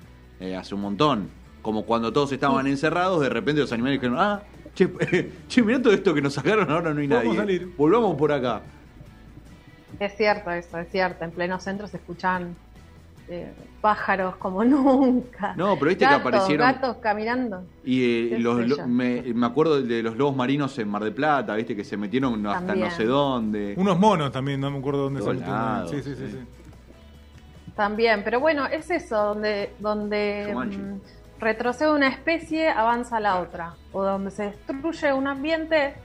eh, 0.42 0.58
hace 0.58 0.76
un 0.76 0.82
montón. 0.82 1.30
Como 1.62 1.86
cuando 1.86 2.12
todos 2.12 2.34
estaban 2.34 2.68
encerrados, 2.68 3.22
de 3.22 3.30
repente 3.30 3.62
los 3.62 3.72
animales 3.72 4.02
dijeron, 4.02 4.20
ah, 4.20 4.44
che, 4.76 4.90
che 5.48 5.64
mirá 5.64 5.82
todo 5.82 5.94
esto 5.94 6.14
que 6.14 6.22
nos 6.22 6.34
sacaron, 6.34 6.70
ahora 6.70 6.94
no 6.94 7.00
hay 7.00 7.08
Podemos 7.08 7.38
nadie. 7.38 7.60
salir. 7.60 7.74
Volvamos 7.78 8.18
por 8.18 8.34
acá. 8.34 8.62
Es 10.00 10.18
cierto 10.18 10.52
eso, 10.52 10.78
es 10.78 10.90
cierto. 10.90 11.24
En 11.24 11.32
pleno 11.32 11.60
centro 11.60 11.88
se 11.88 11.98
escuchan 11.98 12.56
eh, 13.34 13.54
pájaros 13.82 14.36
como 14.38 14.64
nunca. 14.66 15.54
No, 15.56 15.76
pero 15.76 15.90
viste 15.90 16.06
que 16.06 16.12
Gatos, 16.12 16.22
aparecieron- 16.22 16.66
Gatos 16.74 16.98
caminando. 16.98 17.64
Y 17.84 18.34
eh, 18.34 18.40
los, 18.40 18.66
lo- 18.68 18.88
me, 18.88 19.22
me 19.34 19.46
acuerdo 19.46 19.82
de 19.82 20.02
los 20.04 20.16
lobos 20.16 20.36
marinos 20.36 20.78
en 20.80 20.88
Mar 20.90 21.04
del 21.04 21.14
Plata, 21.14 21.56
¿viste? 21.56 21.76
Que 21.76 21.84
se 21.84 21.98
metieron 21.98 22.46
hasta 22.48 22.76
no 22.76 22.90
sé 22.92 23.06
dónde. 23.06 23.74
Unos 23.78 24.00
monos 24.00 24.32
también, 24.32 24.60
no 24.62 24.70
me 24.72 24.78
acuerdo 24.80 25.04
dónde 25.04 25.20
Todos 25.22 25.38
son. 25.38 25.46
lados, 25.50 25.92
Sí, 25.92 26.02
sí, 26.02 26.16
sí. 26.16 26.28
sí. 26.32 26.38
También, 27.76 28.22
pero 28.24 28.40
bueno, 28.40 28.68
es 28.68 28.92
eso, 28.92 29.16
donde, 29.18 29.74
donde 29.80 30.54
mm, 30.56 31.42
retrocede 31.42 31.92
una 31.92 32.08
especie, 32.08 32.70
avanza 32.70 33.20
la 33.20 33.40
otra. 33.40 33.74
O 33.92 34.04
donde 34.04 34.30
se 34.30 34.44
destruye 34.44 35.12
un 35.12 35.28
ambiente, 35.28 35.96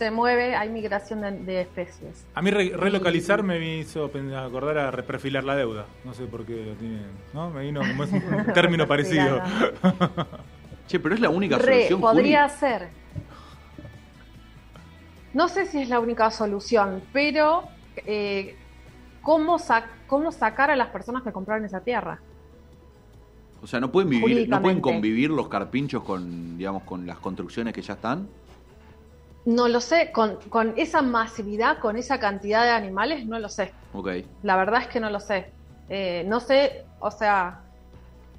se 0.00 0.10
mueve, 0.10 0.56
hay 0.56 0.70
migración 0.70 1.20
de, 1.20 1.30
de 1.32 1.60
especies. 1.60 2.24
A 2.32 2.40
mí 2.40 2.50
re- 2.50 2.72
relocalizar 2.74 3.42
me 3.42 3.76
hizo 3.80 4.10
acordar 4.34 4.78
a 4.78 4.90
reperfilar 4.90 5.44
la 5.44 5.54
deuda. 5.54 5.84
No 6.06 6.14
sé 6.14 6.24
por 6.24 6.46
qué 6.46 6.64
lo 6.64 6.72
tiene. 6.72 7.02
¿No? 7.34 7.50
Me 7.50 7.60
vino 7.64 7.80
como 7.82 8.04
es 8.04 8.10
un 8.12 8.22
término 8.54 8.86
parecido. 8.88 9.42
Che, 10.88 10.98
pero 10.98 11.14
es 11.14 11.20
la 11.20 11.28
única 11.28 11.58
Re, 11.58 11.64
solución, 11.88 12.00
podría 12.00 12.48
Juli. 12.48 12.58
ser. 12.58 12.88
No 15.34 15.48
sé 15.48 15.66
si 15.66 15.82
es 15.82 15.88
la 15.90 16.00
única 16.00 16.30
solución, 16.30 17.02
pero 17.12 17.64
eh, 18.06 18.56
¿cómo, 19.20 19.58
sac- 19.58 19.84
¿cómo 20.06 20.32
sacar 20.32 20.70
a 20.70 20.76
las 20.76 20.88
personas 20.88 21.22
que 21.22 21.30
compraron 21.30 21.64
esa 21.66 21.80
tierra? 21.80 22.20
O 23.62 23.66
sea, 23.66 23.78
¿no 23.80 23.92
pueden 23.92 24.08
vivir, 24.08 24.48
no 24.48 24.62
pueden 24.62 24.80
convivir 24.80 25.28
los 25.30 25.48
carpinchos 25.48 26.02
con, 26.02 26.56
digamos, 26.56 26.84
con 26.84 27.06
las 27.06 27.18
construcciones 27.18 27.74
que 27.74 27.82
ya 27.82 27.92
están? 27.92 28.26
No 29.50 29.66
lo 29.66 29.80
sé, 29.80 30.12
con, 30.12 30.36
con 30.48 30.74
esa 30.76 31.02
masividad, 31.02 31.78
con 31.78 31.96
esa 31.96 32.20
cantidad 32.20 32.62
de 32.62 32.70
animales, 32.70 33.26
no 33.26 33.36
lo 33.40 33.48
sé. 33.48 33.72
Ok. 33.92 34.08
La 34.44 34.54
verdad 34.56 34.82
es 34.82 34.86
que 34.86 35.00
no 35.00 35.10
lo 35.10 35.18
sé. 35.18 35.50
Eh, 35.88 36.22
no 36.28 36.38
sé, 36.38 36.84
o 37.00 37.10
sea, 37.10 37.58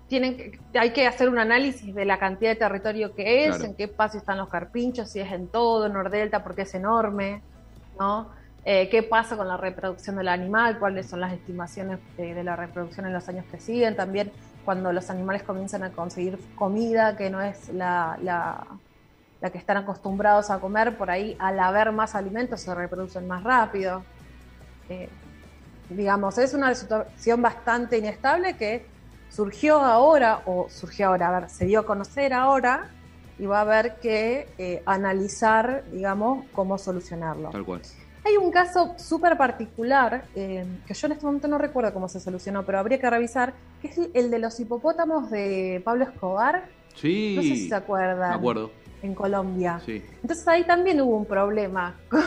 tienen 0.08 0.38
que- 0.38 0.58
hay 0.80 0.92
que 0.94 1.06
hacer 1.06 1.28
un 1.28 1.38
análisis 1.38 1.94
de 1.94 2.06
la 2.06 2.18
cantidad 2.18 2.52
de 2.52 2.56
territorio 2.56 3.14
que 3.14 3.44
es, 3.44 3.50
Claro. 3.58 3.66
en 3.66 3.76
qué 3.76 3.84
espacio 3.86 4.20
están 4.20 4.38
los 4.38 4.48
carpinchos, 4.48 5.10
si 5.12 5.20
es 5.20 5.30
en 5.34 5.50
todo, 5.50 5.88
en 5.88 5.94
Nordelta, 5.94 6.44
porque 6.46 6.62
es 6.62 6.74
enorme, 6.76 7.42
¿no? 8.00 8.30
Eh, 8.64 8.88
qué 8.90 9.04
pasa 9.04 9.36
con 9.36 9.50
la 9.50 9.58
reproducción 9.58 10.16
del 10.16 10.30
animal, 10.30 10.80
cuáles 10.80 11.10
son 11.10 11.20
las 11.20 11.34
estimaciones 11.34 12.00
de, 12.16 12.34
de 12.34 12.44
la 12.46 12.56
reproducción 12.56 13.06
en 13.06 13.12
los 13.12 13.28
años 13.28 13.44
que 13.52 13.60
siguen, 13.60 13.98
también 13.98 14.32
cuando 14.64 14.94
los 14.94 15.10
animales 15.10 15.44
comienzan 15.44 15.84
a 15.84 15.90
conseguir 15.92 16.40
comida 16.56 17.18
que 17.18 17.30
no 17.30 17.42
es 17.42 17.68
la, 17.74 18.18
la, 18.22 18.66
la 19.42 19.50
que 19.50 19.58
están 19.58 19.78
acostumbrados 19.78 20.50
a 20.52 20.60
comer, 20.60 20.98
por 20.98 21.10
ahí 21.10 21.36
al 21.40 21.60
haber 21.60 21.92
más 21.92 22.16
alimentos 22.16 22.62
se 22.62 22.74
reproducen 22.74 23.28
más 23.28 23.44
rápido. 23.44 24.04
Eh, 24.88 25.10
digamos, 25.90 26.38
es 26.38 26.54
una 26.54 26.74
situación 26.76 27.42
bastante 27.42 27.98
inestable 27.98 28.56
que 28.56 28.86
surgió 29.30 29.80
ahora, 29.80 30.42
o 30.46 30.68
surgió 30.70 31.08
ahora, 31.08 31.30
a 31.30 31.40
ver, 31.40 31.50
se 31.50 31.66
dio 31.66 31.80
a 31.80 31.86
conocer 31.86 32.34
ahora 32.34 32.90
y 33.40 33.46
va 33.48 33.60
a 33.60 33.62
haber 33.62 33.96
que 33.96 34.48
eh, 34.58 34.84
analizar, 34.86 35.84
digamos, 35.92 36.46
cómo 36.54 36.78
solucionarlo. 36.78 37.50
Tal 37.50 37.66
cual. 37.66 37.82
Hay 38.24 38.38
un 38.38 38.52
caso 38.52 38.94
súper 38.98 39.36
particular, 39.36 40.26
eh, 40.36 40.64
que 40.86 40.94
yo 40.94 41.08
en 41.08 41.14
este 41.14 41.26
momento 41.26 41.48
no 41.48 41.58
recuerdo 41.58 41.92
cómo 41.92 42.08
se 42.08 42.20
solucionó, 42.20 42.64
pero 42.64 42.78
habría 42.78 43.00
que 43.00 43.10
revisar, 43.10 43.54
que 43.82 43.88
es 43.88 44.00
el 44.14 44.30
de 44.30 44.38
los 44.38 44.60
hipopótamos 44.60 45.32
de 45.32 45.82
Pablo 45.84 46.04
Escobar. 46.04 46.66
Sí. 46.94 47.34
No 47.36 47.42
sé 47.42 47.48
si 47.48 47.70
se 47.70 47.74
acuerdan. 47.74 48.30
Me 48.30 48.36
acuerdo. 48.36 48.72
En 49.04 49.16
Colombia. 49.16 49.80
Sí. 49.86 50.02
Entonces 50.22 50.48
ahí 50.48 50.64
también 50.64 51.02
hubo 51.02 51.18
un 51.18 51.26
problema 51.26 51.96
con, 52.10 52.22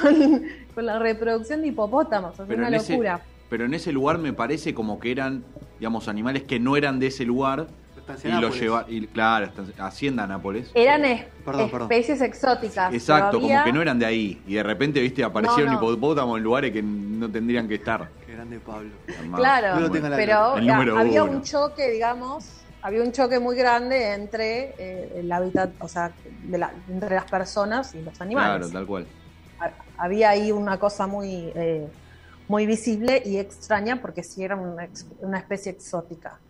con 0.74 0.86
la 0.86 0.98
reproducción 0.98 1.62
de 1.62 1.68
hipopótamos, 1.68 2.34
Pero 2.36 2.58
una 2.58 2.68
en, 2.68 2.74
ese, 2.74 2.92
locura. 2.92 3.20
pero 3.48 3.64
en 3.64 3.74
ese 3.74 3.92
lugar 3.92 4.18
me 4.18 4.32
parece 4.32 4.74
como 4.74 4.98
que 4.98 5.12
eran, 5.12 5.44
digamos, 5.78 6.08
animales 6.08 6.42
que 6.42 6.58
no 6.58 6.76
eran 6.76 6.98
de 6.98 7.06
ese 7.08 7.24
lugar 7.24 7.68
y 8.22 8.26
lo 8.28 8.32
Nápoles. 8.40 8.60
llevaron. 8.60 8.92
Y, 8.92 9.06
claro, 9.06 9.48
Hacienda 9.78 10.26
Nápoles. 10.26 10.70
Eran 10.74 11.04
es- 11.06 11.24
Perdón, 11.44 11.70
perdón. 11.70 11.90
especies 11.92 12.20
exóticas. 12.20 12.92
Exacto, 12.92 13.38
había- 13.38 13.40
como 13.60 13.64
que 13.64 13.72
no 13.72 13.80
eran 13.80 13.98
de 13.98 14.04
ahí. 14.06 14.42
Y 14.46 14.54
de 14.54 14.62
repente, 14.62 15.00
viste, 15.00 15.24
aparecieron 15.24 15.72
No, 15.74 15.80
no. 15.80 15.92
hipopótamos 15.92 16.36
en 16.36 16.44
lugares 16.44 16.72
que 16.72 16.82
no 16.82 17.30
tendrían 17.30 17.66
que 17.66 17.76
estar. 17.76 18.08
Qué 18.26 18.32
grande 18.34 18.58
Pablo. 18.60 18.90
Claro, 19.36 19.80
No 19.80 19.90
pero 20.78 20.98
había 20.98 21.22
uno. 21.24 21.32
un 21.32 21.42
choque, 21.42 21.88
digamos, 21.92 22.44
había 22.84 23.02
un 23.02 23.12
choque 23.12 23.40
muy 23.40 23.56
grande 23.56 24.12
entre 24.12 24.74
eh, 24.78 25.08
el 25.20 25.32
hábitat, 25.32 25.74
o 25.80 25.88
sea, 25.88 26.14
de 26.24 26.58
la- 26.58 26.84
entre 26.88 27.14
las 27.14 27.24
personas 27.26 27.94
y 27.94 28.02
los 28.02 28.20
animales. 28.20 28.50
Claro, 28.68 28.72
tal 28.72 28.86
cual. 28.86 29.08
Ha- 29.58 29.76
Había 29.96 30.30
ahí 30.30 30.52
una 30.52 30.78
cosa 30.78 31.06
muy, 31.06 31.50
eh, 31.56 31.90
muy 32.46 32.66
visible 32.66 33.22
y 33.24 33.38
extraña 33.38 34.00
porque 34.02 34.22
sí 34.22 34.44
era 34.44 34.56
una, 34.56 34.88
una 35.18 35.38
especie 35.38 35.72
exótica. 35.72 36.40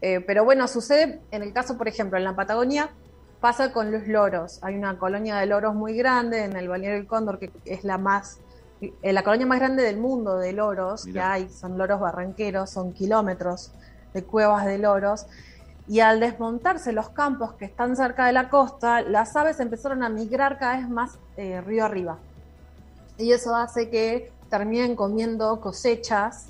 Eh, 0.00 0.20
pero 0.20 0.44
bueno, 0.44 0.66
sucede 0.68 1.22
en 1.30 1.42
el 1.42 1.52
caso, 1.52 1.78
por 1.78 1.86
ejemplo, 1.88 2.18
en 2.18 2.24
la 2.24 2.34
Patagonia 2.34 2.94
pasa 3.38 3.72
con 3.72 3.92
los 3.92 4.06
loros. 4.08 4.58
Hay 4.62 4.74
una 4.74 4.98
colonia 4.98 5.36
de 5.36 5.46
loros 5.46 5.74
muy 5.74 5.96
grande 5.96 6.44
en 6.44 6.56
el 6.56 6.68
Balneario 6.68 6.98
del 6.98 7.06
Cóndor 7.06 7.38
que 7.38 7.52
es 7.64 7.84
la 7.84 7.98
más 7.98 8.40
eh, 8.80 9.12
la 9.12 9.22
colonia 9.22 9.46
más 9.46 9.60
grande 9.60 9.82
del 9.84 9.98
mundo 9.98 10.38
de 10.38 10.52
loros 10.52 11.04
Mirá. 11.06 11.20
que 11.20 11.26
hay, 11.44 11.48
son 11.50 11.78
loros 11.78 12.00
barranqueros, 12.00 12.70
son 12.70 12.92
kilómetros 12.92 13.72
de 14.12 14.24
cuevas 14.26 14.66
de 14.66 14.78
loros. 14.78 15.26
Y 15.86 16.00
al 16.00 16.20
desmontarse 16.20 16.92
los 16.92 17.10
campos 17.10 17.54
que 17.54 17.66
están 17.66 17.94
cerca 17.96 18.26
de 18.26 18.32
la 18.32 18.48
costa, 18.48 19.02
las 19.02 19.36
aves 19.36 19.60
empezaron 19.60 20.02
a 20.02 20.08
migrar 20.08 20.58
cada 20.58 20.78
vez 20.78 20.88
más 20.88 21.18
eh, 21.36 21.60
río 21.60 21.84
arriba. 21.84 22.18
Y 23.18 23.32
eso 23.32 23.54
hace 23.54 23.90
que 23.90 24.32
terminen 24.48 24.96
comiendo 24.96 25.60
cosechas 25.60 26.48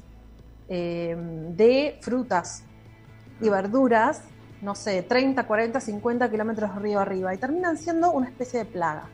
eh, 0.69 1.17
de 1.51 1.99
frutas 2.01 2.63
y 3.41 3.49
verduras, 3.49 4.23
no 4.63 4.75
sé, 4.75 5.03
30, 5.03 5.47
40, 5.47 5.81
50 5.81 6.31
kilómetros 6.31 6.77
río 6.77 7.01
arriba, 7.01 7.35
y 7.35 7.39
terminan 7.39 7.77
siendo 7.77 8.13
una 8.13 8.29
especie 8.29 8.61
de 8.61 8.65
plaga. 8.67 9.09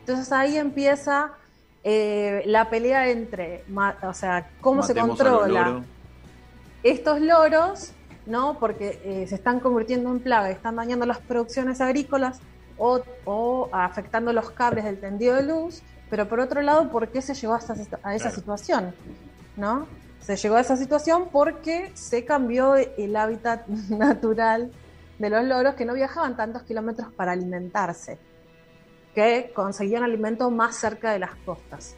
Entonces 0.00 0.32
ahí 0.32 0.56
empieza 0.56 1.32
eh, 1.84 2.42
la 2.46 2.70
pelea 2.70 3.08
entre, 3.08 3.64
o 4.02 4.14
sea, 4.14 4.50
cómo 4.60 4.82
se 4.82 4.94
Matemos 4.94 5.18
controla 5.18 5.82
estos 6.82 7.20
loros, 7.20 7.92
¿no? 8.28 8.58
Porque 8.60 9.00
eh, 9.04 9.26
se 9.26 9.36
están 9.36 9.58
convirtiendo 9.60 10.10
en 10.10 10.20
plaga, 10.22 10.50
están 10.50 10.76
dañando 10.76 11.06
las 11.06 11.20
producciones 11.20 11.80
agrícolas 11.80 12.38
o, 12.76 13.02
o 13.24 13.70
afectando 13.72 14.32
los 14.32 14.50
cables 14.50 14.84
del 14.84 15.00
tendido 15.00 15.34
de 15.36 15.42
luz, 15.44 15.82
pero 16.10 16.28
por 16.28 16.40
otro 16.40 16.60
lado, 16.62 16.90
¿por 16.90 17.10
qué 17.10 17.22
se 17.22 17.34
llegó 17.34 17.54
a 17.54 17.58
esa, 17.58 17.72
a 18.02 18.14
esa 18.14 18.30
Claro. 18.30 18.34
situación? 18.34 18.94
¿No? 19.56 19.88
Se 20.20 20.36
llegó 20.36 20.56
a 20.56 20.60
esa 20.60 20.76
situación 20.76 21.28
porque 21.32 21.90
se 21.94 22.24
cambió 22.24 22.74
el 22.76 23.16
hábitat 23.16 23.66
natural 23.88 24.72
de 25.18 25.30
los 25.30 25.44
loros 25.44 25.74
que 25.74 25.84
no 25.84 25.94
viajaban 25.94 26.36
tantos 26.36 26.62
kilómetros 26.64 27.12
para 27.14 27.32
alimentarse, 27.32 28.18
que 29.14 29.52
conseguían 29.54 30.02
alimento 30.04 30.50
más 30.50 30.76
cerca 30.76 31.12
de 31.12 31.18
las 31.18 31.34
costas. 31.44 31.96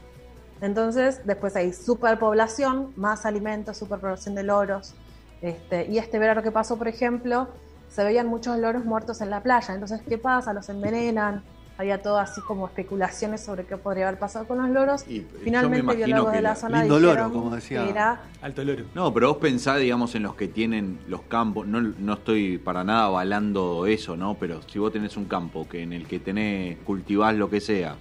Entonces, 0.61 1.21
después 1.25 1.57
hay 1.57 1.73
superpoblación, 1.73 2.93
más 2.97 3.27
alimentos, 3.27 3.79
superpoblación 3.79 4.35
de 4.35 4.43
loros. 4.45 4.95
Este, 5.43 5.87
y 5.91 5.99
este 5.99 6.19
verano 6.19 6.43
que 6.43 6.51
pasó, 6.51 6.77
por 6.77 6.89
ejemplo, 6.89 7.49
se 7.89 8.05
veían 8.05 8.27
muchos 8.27 8.59
loros 8.59 8.85
muertos 8.85 9.21
en 9.21 9.31
la 9.31 9.43
playa. 9.43 9.75
Entonces, 9.75 10.01
¿qué 10.09 10.19
pasa? 10.19 10.53
Los 10.53 10.69
envenenan. 10.69 11.43
Había 11.79 12.03
todo 12.03 12.19
así 12.19 12.43
como 12.43 12.67
especulaciones 12.67 13.41
sobre 13.41 13.65
qué 13.65 13.79
podría 13.79 14.07
haber 14.09 14.19
pasado 14.21 14.47
con 14.47 14.59
los 14.59 14.69
loros. 14.69 15.03
Y, 15.09 15.21
eh, 15.21 15.27
yo 15.27 15.39
me 15.39 15.45
Finalmente, 15.45 15.79
imagino 15.81 16.07
biólogos 16.07 16.31
que 16.33 16.37
de 16.37 16.43
la 16.43 16.55
zona 16.55 16.81
Lindo 16.81 17.01
loro, 17.01 17.33
como 17.33 17.55
decía. 17.55 17.85
que 17.85 17.91
era 17.91 18.21
Alto 18.43 18.63
loro. 18.65 18.85
No, 18.95 19.15
pero 19.15 19.29
vos 19.29 19.39
pensás, 19.39 19.79
digamos, 19.81 20.15
en 20.15 20.25
los 20.25 20.35
que 20.35 20.47
tienen 20.47 20.99
los 21.09 21.23
campos. 21.23 21.67
No, 21.67 21.81
no 21.81 22.13
estoy 22.13 22.59
para 22.59 22.85
nada 22.85 23.05
avalando 23.05 23.87
eso, 23.87 24.15
¿no? 24.15 24.35
Pero 24.39 24.61
si 24.69 24.79
vos 24.79 24.93
tenés 24.93 25.17
un 25.17 25.25
campo 25.25 25.67
que 25.67 25.83
en 25.83 25.95
el 25.95 26.07
que 26.07 26.19
tenés, 26.19 26.77
cultivás 26.85 27.35
lo 27.35 27.49
que 27.49 27.63
sea 27.63 27.97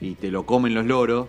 y 0.00 0.16
te 0.16 0.32
lo 0.32 0.44
comen 0.44 0.74
los 0.74 0.84
loros, 0.84 1.28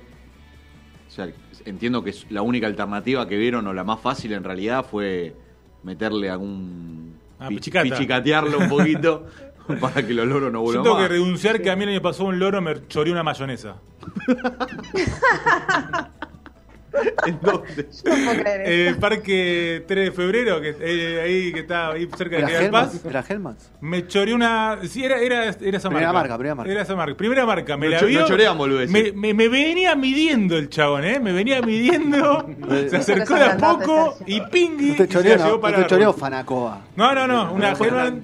sea, 1.17 1.29
entiendo 1.65 2.03
que 2.03 2.13
la 2.29 2.41
única 2.41 2.67
alternativa 2.67 3.27
que 3.27 3.37
vieron 3.37 3.67
o 3.67 3.73
la 3.73 3.83
más 3.83 3.99
fácil 3.99 4.33
en 4.33 4.43
realidad 4.43 4.85
fue 4.89 5.35
meterle 5.83 6.29
algún. 6.29 7.15
Ah, 7.39 7.49
pichicata. 7.49 7.83
pichicatearlo 7.83 8.57
un 8.57 8.69
poquito 8.69 9.27
para 9.79 10.05
que 10.05 10.13
los 10.13 10.27
loros 10.27 10.51
no 10.51 10.59
Yo 10.59 10.63
vuelvan 10.63 10.83
tengo 10.83 10.97
que 10.97 11.07
renunciar 11.07 11.61
que 11.61 11.69
a 11.69 11.75
mí 11.75 11.83
el 11.83 11.89
año 11.89 12.01
pasado 12.01 12.29
un 12.29 12.39
loro 12.39 12.61
me 12.61 12.87
choreó 12.87 13.13
una 13.13 13.23
mayonesa. 13.23 13.75
¿En 17.27 17.39
dónde? 17.41 17.87
No 18.05 18.11
puedo 18.25 18.41
creer 18.41 18.61
Eh. 18.65 18.95
Parque 18.99 19.83
3 19.87 20.05
de 20.05 20.11
Febrero, 20.11 20.61
que 20.61 20.75
eh, 20.79 21.21
ahí 21.21 21.53
que 21.53 21.59
está 21.61 21.89
ahí 21.91 22.07
cerca 22.17 22.35
de 22.37 22.41
¿Era 22.43 22.47
General 22.47 22.71
Paz. 22.71 23.05
¿Era 23.05 23.25
Hellmans? 23.27 23.71
Me 23.81 24.07
choreó 24.07 24.35
una. 24.35 24.79
Sí, 24.87 25.03
era, 25.03 25.19
era, 25.19 25.43
era 25.45 25.77
esa 25.77 25.89
Primera 25.89 26.13
marca. 26.13 26.13
marca, 26.13 26.37
primera 26.37 26.55
marca. 26.55 26.71
Era 26.71 26.81
esa 26.81 26.95
marca. 26.95 27.15
Primera 27.17 27.45
marca. 27.45 27.77
Me 27.77 27.87
No 27.89 27.91
la 27.95 28.01
vio. 28.03 28.19
no 28.21 28.27
chorean 28.27 28.57
boludeces. 28.57 28.91
me, 28.91 29.11
me, 29.11 29.33
me 29.33 29.47
venía 29.49 29.95
midiendo 29.95 30.57
el 30.57 30.69
chabón, 30.69 31.03
¿eh? 31.05 31.19
Me 31.19 31.31
venía 31.33 31.61
midiendo. 31.61 32.47
se 32.89 32.97
acercó 32.97 33.35
de 33.35 33.43
a 33.45 33.57
poco 33.57 34.17
y 34.25 34.41
pingui. 34.41 34.89
No 34.91 34.95
te 34.95 35.07
choreó, 35.07 35.37
no, 35.37 35.61
para 35.61 35.77
te 35.77 35.87
choreó. 35.87 36.13
Fanacoa. 36.13 36.81
No, 36.95 37.13
no, 37.13 37.27
no. 37.27 37.53
Una 37.53 37.73
Hellman 37.73 38.21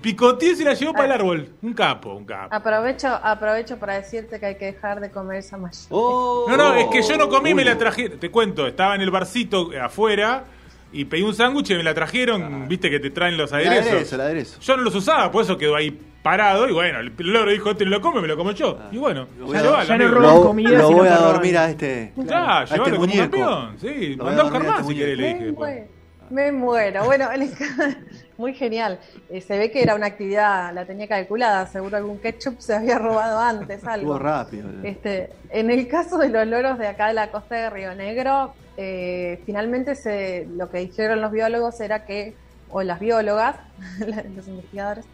picoteó 0.00 0.52
y 0.52 0.56
se 0.56 0.64
la 0.64 0.74
llevó 0.74 0.92
para 0.92 1.06
el 1.06 1.12
árbol. 1.12 1.48
Un 1.62 1.72
capo, 1.74 2.14
un 2.14 2.24
capo. 2.24 2.54
Aprovecho, 2.54 3.08
aprovecho 3.08 3.78
para 3.78 3.94
decirte 3.94 4.38
que 4.40 4.46
hay 4.46 4.54
que 4.56 4.66
dejar 4.66 5.00
de 5.00 5.10
comer 5.10 5.38
esa 5.38 5.56
malla. 5.56 5.78
Oh. 5.90 6.46
No, 6.48 6.56
no, 6.56 6.74
es 6.74 6.86
que 6.88 7.02
yo 7.02 7.16
no 7.16 7.28
comí, 7.28 7.54
me 7.54 7.62
Uy. 7.62 7.68
la 7.68 7.78
traje. 7.78 8.08
Te 8.10 8.30
cuento, 8.30 8.66
estaba 8.66 8.94
en 8.94 9.00
el 9.02 9.10
barcito 9.10 9.70
afuera 9.82 10.44
y 10.92 11.04
pedí 11.04 11.22
un 11.22 11.34
sándwich 11.34 11.70
y 11.70 11.74
me 11.74 11.82
la 11.82 11.94
trajeron. 11.94 12.68
Viste 12.68 12.90
que 12.90 13.00
te 13.00 13.10
traen 13.10 13.36
los 13.36 13.50
El 13.52 13.58
aderezos. 13.68 13.86
aderezo, 13.92 14.14
el 14.14 14.20
aderezo. 14.22 14.60
Yo 14.60 14.76
no 14.76 14.82
los 14.84 14.94
usaba, 14.94 15.30
por 15.30 15.42
eso 15.42 15.58
quedó 15.58 15.76
ahí 15.76 15.98
parado. 16.22 16.68
Y 16.68 16.72
bueno, 16.72 17.00
el 17.00 17.12
logro 17.18 17.50
dijo: 17.50 17.70
Este 17.70 17.84
lo 17.84 18.00
come, 18.00 18.20
me 18.20 18.28
lo 18.28 18.36
como 18.36 18.52
yo. 18.52 18.78
Y 18.90 18.96
bueno, 18.98 19.26
ya 19.52 19.62
no 19.98 20.08
roban 20.08 20.34
Lo, 20.34 20.42
comida, 20.42 20.70
lo 20.70 20.90
voy 20.90 21.08
a 21.08 21.16
dormir 21.16 21.58
a 21.58 21.70
este. 21.70 22.12
Ya, 22.16 22.60
a 22.60 22.64
este 22.64 22.78
como 22.78 22.96
muñeco. 22.98 23.20
campeón. 23.22 23.76
Sí, 23.80 24.16
mandá 24.18 24.40
a 24.40 24.44
buscar 24.44 24.64
más 24.64 24.80
este 24.80 24.92
si 24.92 24.98
querés, 24.98 25.18
le 25.18 25.34
Me 25.34 25.40
dije. 25.50 25.88
Me 26.30 26.52
muero. 26.52 27.04
Bueno, 27.04 27.28
muy 28.38 28.54
genial. 28.54 28.98
Eh, 29.28 29.40
se 29.40 29.58
ve 29.58 29.70
que 29.70 29.82
era 29.82 29.94
una 29.94 30.06
actividad, 30.06 30.72
la 30.72 30.84
tenía 30.84 31.08
calculada. 31.08 31.66
Seguro 31.66 31.96
algún 31.96 32.18
ketchup 32.18 32.60
se 32.60 32.74
había 32.74 32.98
robado 32.98 33.38
antes, 33.38 33.84
algo. 33.84 34.14
Estuvo 34.14 34.18
rápido. 34.18 34.70
Este, 34.82 35.30
en 35.50 35.70
el 35.70 35.88
caso 35.88 36.18
de 36.18 36.28
los 36.28 36.46
loros 36.46 36.78
de 36.78 36.86
acá 36.86 37.08
de 37.08 37.14
la 37.14 37.30
costa 37.30 37.56
de 37.56 37.70
Río 37.70 37.94
Negro, 37.94 38.54
eh, 38.76 39.40
finalmente 39.44 39.94
se, 39.94 40.46
lo 40.54 40.70
que 40.70 40.78
dijeron 40.78 41.20
los 41.20 41.32
biólogos 41.32 41.80
era 41.80 42.04
que, 42.04 42.34
o 42.70 42.82
las 42.82 43.00
biólogas, 43.00 43.56
los 44.36 44.48
investigadores, 44.48 45.04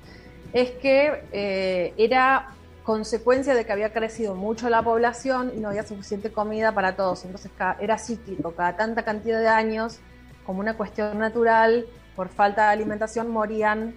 es 0.52 0.70
que 0.72 1.22
eh, 1.32 1.94
era 1.96 2.50
consecuencia 2.84 3.54
de 3.54 3.64
que 3.64 3.72
había 3.72 3.92
crecido 3.92 4.34
mucho 4.34 4.68
la 4.68 4.82
población 4.82 5.50
y 5.56 5.60
no 5.60 5.70
había 5.70 5.84
suficiente 5.84 6.30
comida 6.30 6.72
para 6.72 6.94
todos. 6.94 7.24
Entonces 7.24 7.50
era 7.80 7.98
cíclico, 7.98 8.52
cada 8.52 8.76
tanta 8.76 9.02
cantidad 9.02 9.40
de 9.40 9.48
años, 9.48 10.00
como 10.46 10.60
una 10.60 10.76
cuestión 10.76 11.18
natural, 11.18 11.86
por 12.16 12.28
falta 12.28 12.66
de 12.66 12.72
alimentación 12.72 13.30
morían 13.30 13.94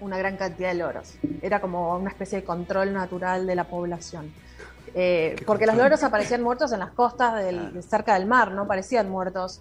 una 0.00 0.18
gran 0.18 0.36
cantidad 0.36 0.68
de 0.70 0.74
loros. 0.74 1.16
Era 1.42 1.60
como 1.60 1.96
una 1.96 2.10
especie 2.10 2.40
de 2.40 2.44
control 2.44 2.92
natural 2.92 3.46
de 3.46 3.54
la 3.54 3.64
población. 3.64 4.32
Eh, 4.94 5.36
porque 5.46 5.66
los 5.66 5.76
loros 5.76 6.02
aparecían 6.02 6.42
muertos 6.42 6.72
en 6.72 6.80
las 6.80 6.90
costas 6.90 7.42
del, 7.44 7.56
Claro. 7.56 7.82
cerca 7.82 8.14
del 8.14 8.26
mar, 8.26 8.52
no 8.52 8.66
parecían 8.66 9.08
muertos 9.10 9.60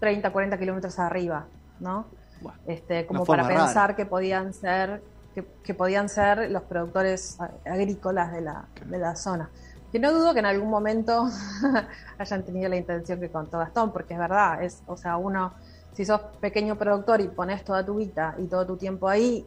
30, 0.00 0.30
40 0.32 0.58
kilómetros 0.58 0.98
arriba, 0.98 1.46
¿no? 1.80 2.06
Bueno, 2.40 2.58
Este, 2.66 3.06
como 3.06 3.24
para 3.24 3.42
rara. 3.44 3.54
pensar 3.64 3.96
que 3.96 4.06
podían 4.06 4.52
ser 4.52 5.02
que, 5.34 5.44
que 5.64 5.74
podían 5.74 6.08
ser 6.08 6.50
los 6.50 6.62
productores 6.62 7.38
agrícolas 7.66 8.32
de 8.32 8.40
la, 8.42 8.66
de 8.86 8.98
la 8.98 9.16
zona. 9.16 9.50
Que 9.94 10.00
no 10.00 10.12
dudo 10.12 10.32
que 10.32 10.40
en 10.40 10.46
algún 10.46 10.70
momento 10.70 11.28
hayan 12.18 12.42
tenido 12.42 12.68
la 12.68 12.74
intención 12.74 13.20
que 13.20 13.30
contó 13.30 13.60
Gastón, 13.60 13.92
porque 13.92 14.14
es 14.14 14.18
verdad, 14.18 14.60
es, 14.60 14.82
o 14.88 14.96
sea, 14.96 15.16
uno, 15.18 15.54
si 15.92 16.04
sos 16.04 16.20
pequeño 16.40 16.74
productor 16.76 17.20
y 17.20 17.28
pones 17.28 17.62
toda 17.62 17.86
tu 17.86 17.96
guita 17.96 18.34
y 18.38 18.48
todo 18.48 18.66
tu 18.66 18.76
tiempo 18.76 19.08
ahí, 19.08 19.46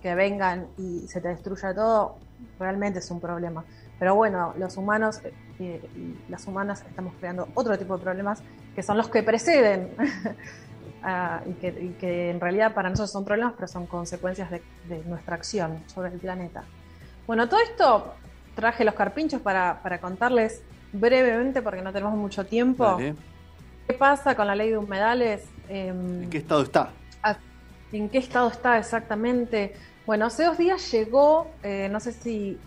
que 0.00 0.14
vengan 0.14 0.68
y 0.78 1.08
se 1.08 1.20
te 1.20 1.26
destruya 1.26 1.74
todo, 1.74 2.14
realmente 2.60 3.00
es 3.00 3.10
un 3.10 3.20
problema. 3.20 3.64
Pero 3.98 4.14
bueno, 4.14 4.54
los 4.56 4.76
humanos 4.76 5.20
eh, 5.58 5.82
y 5.96 6.30
las 6.30 6.46
humanas 6.46 6.84
estamos 6.88 7.14
creando 7.18 7.48
otro 7.54 7.76
tipo 7.76 7.96
de 7.96 8.04
problemas 8.04 8.44
que 8.76 8.84
son 8.84 8.96
los 8.96 9.08
que 9.08 9.24
preceden 9.24 9.96
y, 11.44 11.52
que, 11.54 11.68
y 11.70 11.88
que 11.98 12.30
en 12.30 12.38
realidad 12.38 12.72
para 12.72 12.88
nosotros 12.88 13.10
son 13.10 13.24
problemas, 13.24 13.54
pero 13.56 13.66
son 13.66 13.86
consecuencias 13.88 14.48
de, 14.48 14.62
de 14.88 15.02
nuestra 15.06 15.34
acción 15.34 15.82
sobre 15.86 16.12
el 16.12 16.20
planeta. 16.20 16.62
Bueno, 17.26 17.48
todo 17.48 17.58
esto 17.58 18.14
traje 18.56 18.84
los 18.84 18.94
carpinchos 18.94 19.40
para, 19.40 19.80
para 19.82 20.00
contarles 20.00 20.62
brevemente, 20.92 21.62
porque 21.62 21.82
no 21.82 21.92
tenemos 21.92 22.16
mucho 22.16 22.44
tiempo, 22.44 22.84
Dale. 22.84 23.14
qué 23.86 23.94
pasa 23.94 24.34
con 24.34 24.48
la 24.48 24.56
ley 24.56 24.70
de 24.70 24.78
humedales. 24.78 25.44
em, 25.68 26.24
¿En 26.24 26.30
qué 26.30 26.38
estado 26.38 26.62
está? 26.62 26.90
¿En 27.92 28.08
qué 28.08 28.18
estado 28.18 28.48
está 28.48 28.78
exactamente? 28.78 29.74
Bueno, 30.06 30.26
hace 30.26 30.44
dos 30.44 30.58
días 30.58 30.90
llegó, 30.90 31.48
eh, 31.62 31.88
no 31.90 32.00
sé 32.00 32.12
si 32.12 32.58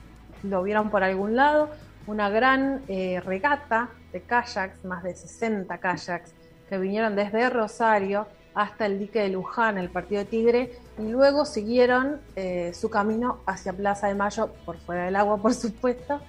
lo 0.43 0.63
vieron 0.63 0.89
por 0.89 1.03
algún 1.03 1.35
lado, 1.35 1.69
una 2.07 2.29
gran 2.29 2.81
eh, 2.87 3.21
regata 3.25 3.89
de 4.13 4.21
kayaks, 4.21 4.85
más 4.85 5.03
de 5.03 5.13
60 5.15 5.77
kayaks, 5.77 6.33
que 6.69 6.77
vinieron 6.77 7.15
desde 7.15 7.49
Rosario 7.49 8.27
hasta 8.59 8.85
el 8.87 8.99
dique 8.99 9.19
de 9.19 9.29
Luján, 9.29 9.77
el 9.77 9.89
partido 9.89 10.19
de 10.19 10.25
Tigre, 10.25 10.73
y 10.97 11.03
luego 11.03 11.45
siguieron 11.45 12.19
eh, 12.35 12.73
su 12.73 12.89
camino 12.89 13.39
hacia 13.45 13.71
Plaza 13.71 14.07
de 14.07 14.15
Mayo, 14.15 14.49
por 14.65 14.77
fuera 14.79 15.05
del 15.05 15.15
agua, 15.15 15.37
por 15.41 15.53
supuesto, 15.53 16.19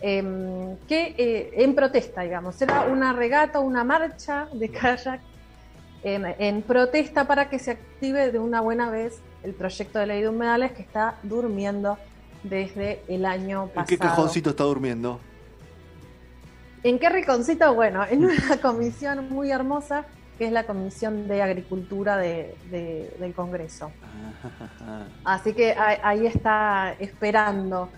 em, 0.00 0.76
que 0.88 1.14
eh, 1.16 1.52
en 1.62 1.76
protesta, 1.76 2.22
digamos, 2.22 2.60
era 2.60 2.82
una 2.82 3.12
regata, 3.12 3.60
una 3.60 3.84
marcha 3.84 4.48
de 4.52 4.68
kayak 4.70 5.20
en, 6.02 6.26
en 6.26 6.62
protesta 6.62 7.28
para 7.28 7.48
que 7.48 7.60
se 7.60 7.72
active 7.72 8.32
de 8.32 8.40
una 8.40 8.60
buena 8.60 8.90
vez 8.90 9.20
el 9.44 9.54
proyecto 9.54 10.00
de 10.00 10.06
ley 10.06 10.22
de 10.22 10.28
humedales 10.28 10.72
que 10.72 10.82
está 10.82 11.14
durmiendo 11.22 11.96
desde 12.42 13.02
el 13.06 13.24
año 13.24 13.64
¿En 13.64 13.68
pasado. 13.68 13.86
qué 13.86 13.98
cajoncito 13.98 14.50
está 14.50 14.64
durmiendo? 14.64 15.20
¿En 16.82 16.98
qué 16.98 17.08
riconcito? 17.08 17.72
Bueno, 17.74 18.04
en 18.08 18.24
una 18.24 18.60
comisión 18.62 19.28
muy 19.30 19.52
hermosa 19.52 20.06
que 20.38 20.46
es 20.46 20.52
la 20.52 20.64
Comisión 20.64 21.26
de 21.26 21.42
Agricultura 21.42 22.16
de- 22.16 22.56
de- 22.70 23.14
del 23.18 23.34
Congreso. 23.34 23.90
Así 25.24 25.52
que 25.52 25.72
ahí, 25.72 25.98
ahí 26.02 26.26
está 26.26 26.94
esperando. 26.98 27.88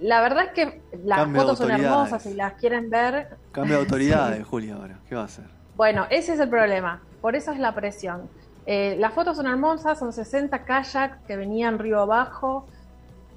La 0.00 0.20
verdad 0.20 0.46
es 0.46 0.50
que 0.52 0.82
las 1.04 1.18
Cambio 1.20 1.42
fotos 1.42 1.58
son 1.58 1.70
hermosas 1.70 2.26
y 2.26 2.34
las 2.34 2.54
quieren 2.54 2.90
ver. 2.90 3.36
Cambio 3.52 3.76
de 3.76 3.80
autoridades, 3.82 4.46
Julia, 4.48 4.74
ahora. 4.74 4.98
¿Qué 5.08 5.14
va 5.14 5.22
a 5.22 5.24
hacer? 5.24 5.44
Bueno, 5.76 6.06
ese 6.10 6.34
es 6.34 6.40
el 6.40 6.48
problema. 6.48 7.00
Por 7.20 7.36
eso 7.36 7.52
es 7.52 7.58
la 7.58 7.74
presión. 7.74 8.28
Eh, 8.66 8.96
las 8.98 9.12
fotos 9.14 9.36
son 9.36 9.46
hermosas, 9.46 9.98
son 9.98 10.12
60 10.12 10.64
kayaks 10.64 11.16
que 11.26 11.36
venían 11.36 11.78
río 11.78 12.00
abajo, 12.00 12.66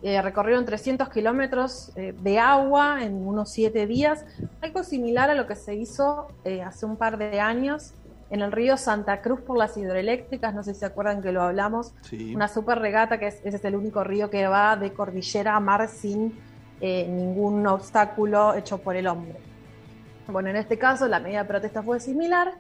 eh, 0.04 0.22
recorrieron 0.22 0.66
300 0.66 1.10
kilómetros 1.10 1.92
eh, 1.96 2.14
de 2.22 2.40
agua 2.40 3.04
en 3.04 3.14
unos 3.28 3.52
7 3.52 3.86
días, 3.88 4.26
algo 4.62 4.84
similar 4.84 5.30
a 5.30 5.36
lo 5.36 5.46
que 5.48 5.56
se 5.56 5.76
hizo 5.76 6.28
eh, 6.44 6.62
hace 6.62 6.86
un 6.86 6.98
par 6.98 7.18
de 7.18 7.40
años 7.40 7.94
en 8.32 8.42
el 8.42 8.52
río 8.52 8.78
Santa 8.78 9.22
Cruz 9.22 9.42
por 9.42 9.58
las 9.58 9.76
hidroeléctricas, 9.78 10.54
no 10.56 10.64
sé 10.64 10.74
si 10.74 10.80
se 10.80 10.86
acuerdan 10.86 11.22
que 11.22 11.32
lo 11.32 11.42
hablamos, 11.42 11.94
Sí. 12.02 12.34
una 12.34 12.48
super 12.48 12.80
regata 12.80 13.20
que 13.20 13.28
es, 13.28 13.42
ese 13.44 13.58
es 13.58 13.66
el 13.66 13.76
único 13.76 14.04
río 14.04 14.30
que 14.30 14.48
va 14.48 14.76
de 14.78 14.94
cordillera 14.94 15.56
a 15.56 15.60
mar 15.60 15.88
sin 15.90 16.40
ningún 16.82 17.68
obstáculo 17.68 18.56
hecho 18.56 18.80
por 18.80 18.96
el 18.96 19.06
hombre. 19.08 19.36
Bueno, 20.28 20.50
en 20.50 20.56
este 20.56 20.78
caso 20.80 21.08
la 21.08 21.20
medida 21.20 21.44
de 21.44 21.48
protesta 21.48 21.84
fue 21.84 22.00
similar 22.00 22.54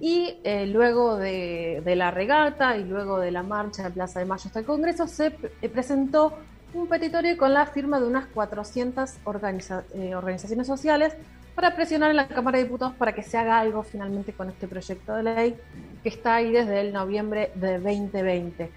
y 0.00 0.38
eh, 0.44 0.66
luego 0.66 1.16
de, 1.16 1.82
de 1.84 1.94
la 1.96 2.10
regata 2.10 2.76
y 2.76 2.84
luego 2.84 3.18
de 3.20 3.30
la 3.30 3.42
marcha 3.42 3.82
de 3.84 3.90
Plaza 3.90 4.18
de 4.20 4.24
Mayo 4.24 4.44
hasta 4.46 4.60
el 4.60 4.64
Congreso 4.64 5.06
se 5.06 5.30
pre- 5.32 5.68
presentó 5.68 6.32
un 6.74 6.86
petitorio 6.86 7.36
con 7.36 7.52
la 7.54 7.66
firma 7.66 7.98
de 8.00 8.06
unas 8.06 8.26
400 8.26 9.14
organiza- 9.24 9.84
eh, 9.94 10.14
organizaciones 10.14 10.66
sociales 10.66 11.14
para 11.54 11.74
presionar 11.74 12.10
en 12.10 12.16
la 12.16 12.28
Cámara 12.28 12.58
de 12.58 12.64
Diputados 12.64 12.94
para 12.94 13.12
que 13.12 13.22
se 13.22 13.36
haga 13.36 13.58
algo 13.58 13.82
finalmente 13.82 14.32
con 14.32 14.48
este 14.48 14.68
proyecto 14.68 15.14
de 15.14 15.22
ley 15.22 15.56
que 16.02 16.08
está 16.08 16.36
ahí 16.36 16.52
desde 16.52 16.80
el 16.80 16.92
noviembre 16.92 17.50
de 17.54 17.78
2020. 17.78 18.70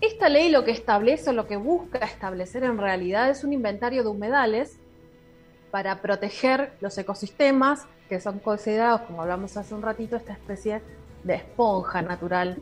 Esta 0.00 0.28
ley 0.28 0.50
lo 0.50 0.64
que 0.64 0.70
establece 0.70 1.30
o 1.30 1.32
lo 1.32 1.46
que 1.46 1.56
busca 1.56 1.98
establecer 1.98 2.64
en 2.64 2.78
realidad 2.78 3.28
es 3.28 3.44
un 3.44 3.52
inventario 3.52 4.02
de 4.02 4.08
humedales 4.08 4.78
para 5.70 6.00
proteger 6.00 6.72
los 6.80 6.96
ecosistemas 6.98 7.86
que 8.08 8.20
son 8.20 8.38
considerados, 8.38 9.02
como 9.02 9.22
hablamos 9.22 9.56
hace 9.56 9.74
un 9.74 9.82
ratito, 9.82 10.16
esta 10.16 10.32
especie 10.32 10.82
de 11.24 11.34
esponja 11.34 12.02
natural 12.02 12.58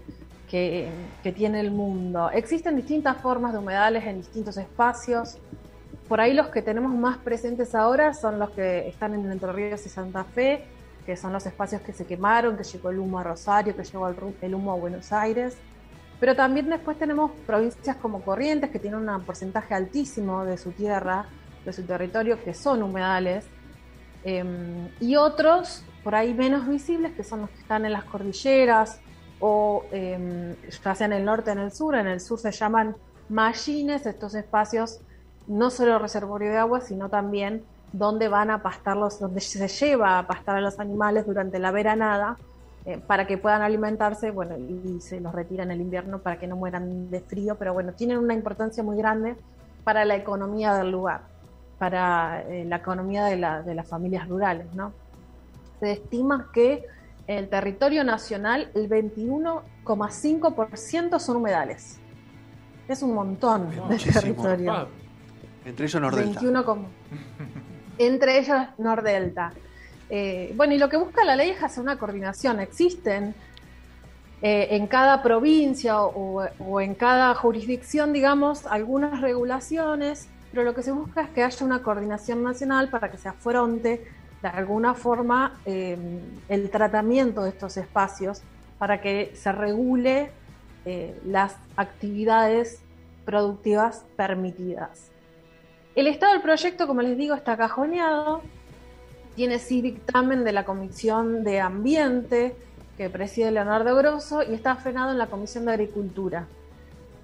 que, 0.51 0.91
que 1.23 1.33
tiene 1.33 1.61
el 1.61 1.71
mundo. 1.71 2.31
Existen 2.31 2.75
distintas 2.77 3.17
formas 3.19 3.53
de 3.53 3.59
humedales 3.59 4.05
en 4.05 4.17
distintos 4.17 4.57
espacios. 4.57 5.39
Por 6.09 6.21
ahí 6.21 6.35
los 6.35 6.49
que 6.49 6.61
tenemos 6.61 6.93
más 6.93 7.19
presentes 7.19 7.75
ahora 7.75 8.13
son 8.15 8.39
los 8.39 8.51
que 8.51 8.89
están 8.89 9.15
en 9.15 9.31
Entre 9.31 9.53
Ríos 9.53 9.87
y 9.87 9.89
Santa 9.89 10.25
Fe, 10.25 10.65
que 11.07 11.17
son 11.17 11.33
los 11.33 11.47
espacios 11.47 11.83
que 11.83 11.93
se 11.93 12.05
quemaron, 12.05 12.57
que 12.57 12.65
llegó 12.65 12.91
el 12.91 12.99
humo 12.99 13.21
a 13.21 13.23
Rosario, 13.23 13.77
que 13.77 13.85
llegó 13.85 14.09
el 14.09 14.55
humo 14.55 14.73
a 14.73 14.75
Buenos 14.75 15.13
Aires. 15.13 15.57
Pero 16.19 16.35
también 16.35 16.69
después 16.69 16.99
tenemos 16.99 17.31
provincias 17.47 17.97
como 17.97 18.23
Corrientes, 18.23 18.71
que 18.71 18.81
tienen 18.81 19.09
un 19.09 19.23
porcentaje 19.23 19.73
altísimo 19.73 20.45
de 20.45 20.59
su 20.59 20.73
tierra, 20.73 21.27
de 21.65 21.73
su 21.73 21.85
territorio, 21.85 22.43
que 22.43 22.55
son 22.55 22.83
humedales. 22.83 23.47
Em, 24.25 24.89
y 25.01 25.17
otros, 25.17 25.83
por 26.03 26.15
ahí 26.15 26.35
menos 26.35 26.69
visibles, 26.69 27.13
que 27.13 27.23
son 27.23 27.43
los 27.43 27.51
que 27.51 27.61
están 27.61 27.87
en 27.87 27.93
las 27.93 28.05
cordilleras, 28.05 29.01
o 29.41 29.85
em, 29.93 30.55
ya 30.85 30.95
sea 30.95 31.07
en 31.07 31.13
el 31.13 31.25
norte 31.25 31.51
en 31.51 31.59
el 31.59 31.73
sur. 31.73 31.95
En 31.97 32.07
el 32.07 32.21
sur 32.21 32.39
se 32.39 32.53
llaman 32.53 32.95
mallines, 33.29 34.07
estos 34.07 34.35
espacios 34.35 35.01
no 35.47 35.71
solo 35.71 35.99
reservorio 35.99 36.51
de 36.51 36.59
agua, 36.59 36.81
sino 36.81 37.09
también 37.09 37.65
donde 37.93 38.29
van 38.29 38.51
a 38.51 38.63
pastar 38.63 38.97
los, 38.97 39.19
donde 39.19 39.41
se 39.41 39.67
lleva 39.67 40.19
a 40.19 40.27
pastar 40.27 40.57
a 40.57 40.61
los 40.61 40.79
animales 40.79 41.27
durante 41.27 41.59
la 41.59 41.73
veranada 41.73 42.37
eh, 42.85 42.99
para 42.99 43.27
que 43.27 43.37
puedan 43.37 43.63
alimentarse, 43.63 44.31
bueno, 44.31 44.57
y, 44.57 45.01
se 45.01 45.21
los 45.21 45.35
retira 45.35 45.65
en 45.65 45.71
el 45.71 45.81
invierno 45.81 46.21
para 46.21 46.39
que 46.39 46.47
no 46.47 46.57
mueran 46.57 47.11
de 47.11 47.21
frío, 47.21 47.57
pero 47.57 47.75
bueno, 47.75 47.93
tienen 47.93 48.19
una 48.19 48.35
importancia 48.35 48.83
muy 48.83 48.97
grande 48.97 49.37
para 49.85 50.05
la 50.05 50.17
economía 50.17 50.75
del 50.75 50.91
lugar, 50.91 51.23
para 51.79 52.43
eh, 52.49 52.65
la 52.65 52.77
economía 52.77 53.25
de, 53.25 53.37
la- 53.37 53.63
de 53.63 53.75
las 53.75 53.89
familias 53.89 54.29
rurales, 54.29 54.73
¿no? 54.75 54.93
Se 55.81 55.93
estima 55.93 56.49
que 56.53 56.85
en 57.27 57.39
el 57.39 57.49
territorio 57.49 58.05
nacional 58.05 58.71
el 58.75 58.89
21,5% 58.89 61.19
son 61.19 61.37
humedales. 61.37 61.99
Es 62.89 63.03
un 63.03 63.15
montón 63.15 63.69
Es 63.69 63.75
de 63.77 63.81
muchísimo. 63.83 64.21
territorio. 64.21 64.73
Pa, 64.73 64.89
Entre 65.65 65.87
ellos 65.87 66.01
Nordelta. 66.03 66.41
21 66.41 66.65
como- 66.65 66.89
Entre 67.99 68.39
ellos 68.39 68.59
Nordelta. 68.79 69.53
Eh, 70.09 70.53
bueno, 70.57 70.75
y 70.75 70.79
lo 70.79 70.89
que 70.89 70.97
busca 70.97 71.25
la 71.25 71.37
ley 71.37 71.51
es 71.51 71.63
hacer 71.63 71.83
una 71.83 71.97
coordinación. 71.99 72.59
Existen 72.61 73.35
eh, 74.43 74.69
en 74.71 74.87
cada 74.89 75.23
provincia 75.23 76.01
o, 76.03 76.43
o 76.59 76.81
en 76.81 76.95
cada 76.95 77.35
jurisdicción, 77.35 78.13
digamos, 78.13 78.67
algunas 78.67 79.21
regulaciones, 79.21 80.29
pero 80.51 80.65
lo 80.65 80.75
que 80.75 80.83
se 80.83 80.91
busca 80.93 81.21
es 81.23 81.29
que 81.31 81.45
haya 81.45 81.65
una 81.65 81.83
coordinación 81.83 82.43
nacional 82.43 82.89
para 82.89 83.11
que 83.11 83.19
se 83.19 83.29
afronte 83.29 84.05
de 84.43 84.49
alguna 84.49 84.95
forma 84.95 85.61
eh, 85.65 85.99
el 86.49 86.71
tratamiento 86.71 87.43
de 87.43 87.51
estos 87.51 87.77
espacios, 87.77 88.43
para 88.79 89.01
que 89.01 89.33
se 89.35 89.53
regule 89.53 90.31
eh, 90.87 91.21
las 91.27 91.57
actividades 91.77 92.81
productivas 93.27 94.05
permitidas. 94.17 95.11
El 95.95 96.07
estado 96.07 96.33
del 96.33 96.43
proyecto, 96.43 96.87
como 96.87 97.03
les 97.03 97.19
digo, 97.19 97.35
está 97.35 97.57
cajoneado. 97.57 98.43
Tiene 99.35 99.59
sí 99.59 99.83
dictamen 99.83 100.45
de 100.45 100.53
la 100.53 100.65
Comisión 100.65 101.45
de 101.45 101.61
Ambiente, 101.61 102.57
que 102.97 103.11
preside 103.11 103.51
Leonardo 103.51 103.95
Grosso, 103.97 104.43
y 104.43 104.55
está 104.55 104.77
frenado 104.77 105.11
en 105.11 105.19
la 105.19 105.27
Comisión 105.27 105.67
de 105.67 105.73
Agricultura. 105.73 106.47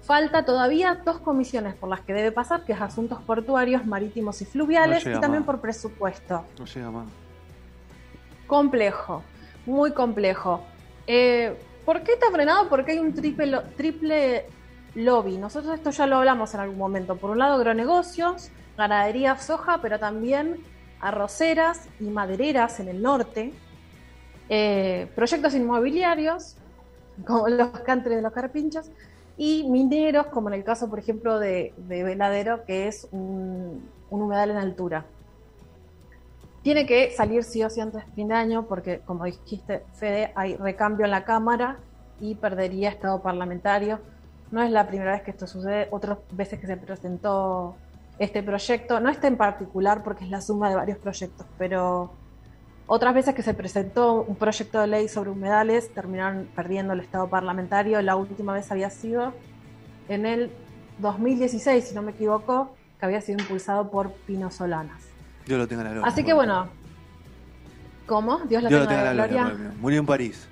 Falta 0.07 0.45
todavía 0.45 1.01
dos 1.03 1.19
comisiones 1.19 1.75
por 1.75 1.89
las 1.89 1.99
que 1.99 2.13
debe 2.13 2.31
pasar, 2.31 2.63
que 2.63 2.71
es 2.71 2.79
asuntos 2.79 3.21
portuarios, 3.23 3.85
marítimos 3.85 4.41
y 4.41 4.45
fluviales, 4.45 5.05
No 5.05 5.11
y 5.17 5.19
también 5.19 5.41
más. 5.41 5.47
por 5.47 5.59
presupuesto. 5.59 6.45
No 6.57 6.65
llega 6.65 6.89
más. 6.89 7.07
Complejo, 8.47 9.21
muy 9.65 9.91
complejo. 9.91 10.61
Eh, 11.07 11.57
¿Por 11.85 12.03
qué 12.03 12.13
está 12.13 12.31
frenado? 12.31 12.69
Porque 12.69 12.93
hay 12.93 12.99
un 12.99 13.13
triple, 13.13 13.59
triple 13.75 14.45
lobby. 14.95 15.37
Nosotros 15.37 15.73
esto 15.73 15.89
ya 15.89 16.07
lo 16.07 16.15
hablamos 16.15 16.53
en 16.53 16.61
algún 16.61 16.77
momento. 16.77 17.17
Por 17.17 17.31
un 17.31 17.39
lado, 17.39 17.55
agronegocios, 17.55 18.49
ganadería, 18.77 19.37
soja, 19.37 19.81
pero 19.81 19.99
también 19.99 20.63
arroceras 21.01 21.89
y 21.99 22.05
madereras 22.05 22.79
en 22.79 22.87
el 22.87 23.01
norte. 23.01 23.51
Eh, 24.47 25.11
proyectos 25.15 25.53
inmobiliarios, 25.53 26.55
como 27.25 27.49
los 27.49 27.67
country 27.81 28.15
de 28.15 28.21
los 28.21 28.31
carpinchos, 28.31 28.89
y 29.37 29.69
mineros, 29.69 30.27
como 30.27 30.49
en 30.49 30.55
el 30.55 30.63
caso, 30.63 30.89
por 30.89 30.99
ejemplo, 30.99 31.39
de, 31.39 31.73
de 31.77 32.03
Veladero, 32.03 32.65
que 32.65 32.87
es 32.87 33.07
un, 33.11 33.87
un 34.09 34.21
humedal 34.21 34.51
en 34.51 34.57
altura. 34.57 35.05
Tiene 36.63 36.85
que 36.85 37.11
salir 37.11 37.43
sí 37.43 37.63
o 37.63 37.69
sí 37.69 37.79
antes 37.79 38.05
de 38.05 38.11
fin 38.13 38.27
de 38.27 38.33
año 38.33 38.65
porque, 38.67 38.99
como 39.05 39.25
dijiste, 39.25 39.83
Fede, 39.93 40.31
hay 40.35 40.55
recambio 40.55 41.05
en 41.05 41.11
la 41.11 41.23
Cámara 41.23 41.77
y 42.19 42.35
perdería 42.35 42.89
estado 42.89 43.21
parlamentario. 43.21 43.99
No 44.51 44.61
es 44.63 44.71
la 44.71 44.87
primera 44.87 45.11
vez 45.11 45.21
que 45.21 45.31
esto 45.31 45.45
sucede, 45.45 45.87
otras 45.91 46.17
veces 46.31 46.59
que 46.59 46.67
se 46.67 46.75
presentó 46.75 47.75
este 48.19 48.41
proyecto, 48.41 48.99
no 48.99 49.09
este 49.09 49.27
en 49.27 49.37
particular 49.37 50.03
porque 50.03 50.23
es 50.23 50.31
la 50.31 50.41
suma 50.41 50.69
de 50.69 50.75
varios 50.75 50.97
proyectos, 50.97 51.45
pero 51.57 52.11
otras 52.87 53.13
veces 53.13 53.35
que 53.35 53.41
se 53.43 53.53
presentó 53.53 54.23
un 54.23 54.35
proyecto 54.35 54.79
de 54.79 54.87
ley 54.87 55.07
sobre 55.09 55.29
humedales 55.29 55.93
terminaron 55.93 56.47
perdiendo 56.55 56.93
el 56.93 57.01
estado 57.01 57.27
parlamentario. 57.29 58.01
La 58.01 58.15
última 58.15 58.53
vez 58.53 58.71
había 58.71 58.89
sido 58.89 59.33
en 60.07 60.25
el 60.25 60.49
2016, 60.99 61.83
si 61.89 61.93
no 61.95 62.01
me 62.01 62.11
equivoco, 62.11 62.73
que 62.99 63.05
había 63.05 63.21
sido 63.21 63.39
impulsado 63.39 63.91
por 63.91 64.11
Pino 64.11 64.49
Solanas. 64.51 65.03
Dios 65.45 65.59
lo 65.59 65.67
tenga 65.67 65.81
en 65.81 65.87
la 65.87 65.93
gloria. 65.93 66.11
Así 66.11 66.23
que 66.23 66.33
bueno, 66.33 66.67
¿cómo? 68.05 68.39
Dios 68.47 68.63
la 68.63 68.69
Dios 68.69 68.81
lo 68.81 68.87
tenga 68.87 69.01
tenga 69.01 69.11
en 69.11 69.17
la 69.17 69.23
la 69.23 69.27
gloria. 69.27 69.49
gloria. 69.53 69.73
Murió 69.79 69.99
en 69.99 70.05
París. 70.05 70.47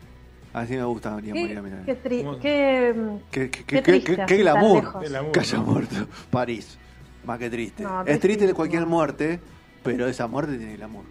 Así 0.54 0.76
me 0.76 0.84
gusta 0.86 1.12
morir, 1.12 1.34
Qué, 1.34 1.40
morir 1.42 1.58
a 1.58 1.62
mí 1.62 1.70
también. 1.70 1.98
qué 2.40 2.90
qué, 3.32 3.50
Qué, 3.66 3.82
qué, 3.82 4.26
qué 4.26 4.38
glamour. 4.38 5.00
Que 5.34 5.40
haya 5.40 5.60
muerto. 5.60 5.96
París. 6.30 6.78
Más 7.26 7.40
que 7.40 7.50
triste. 7.50 7.84
No, 7.84 8.02
es 8.02 8.06
triste 8.06 8.20
tristísimo. 8.20 8.56
cualquier 8.56 8.86
muerte, 8.86 9.40
pero 9.84 10.08
esa 10.08 10.28
muerte 10.28 10.58
tiene 10.58 10.76
glamour. 10.78 11.04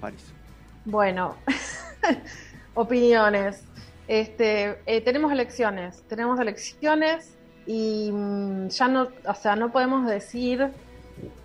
París. 0.00 0.34
Bueno, 0.90 1.36
opiniones. 2.74 3.62
Este, 4.06 4.78
eh, 4.86 5.02
tenemos 5.02 5.30
elecciones, 5.30 6.02
tenemos 6.08 6.40
elecciones 6.40 7.36
y 7.66 8.10
mm, 8.10 8.68
ya 8.68 8.88
no, 8.88 9.08
o 9.26 9.34
sea, 9.34 9.54
no 9.54 9.70
podemos 9.70 10.06
decir 10.06 10.70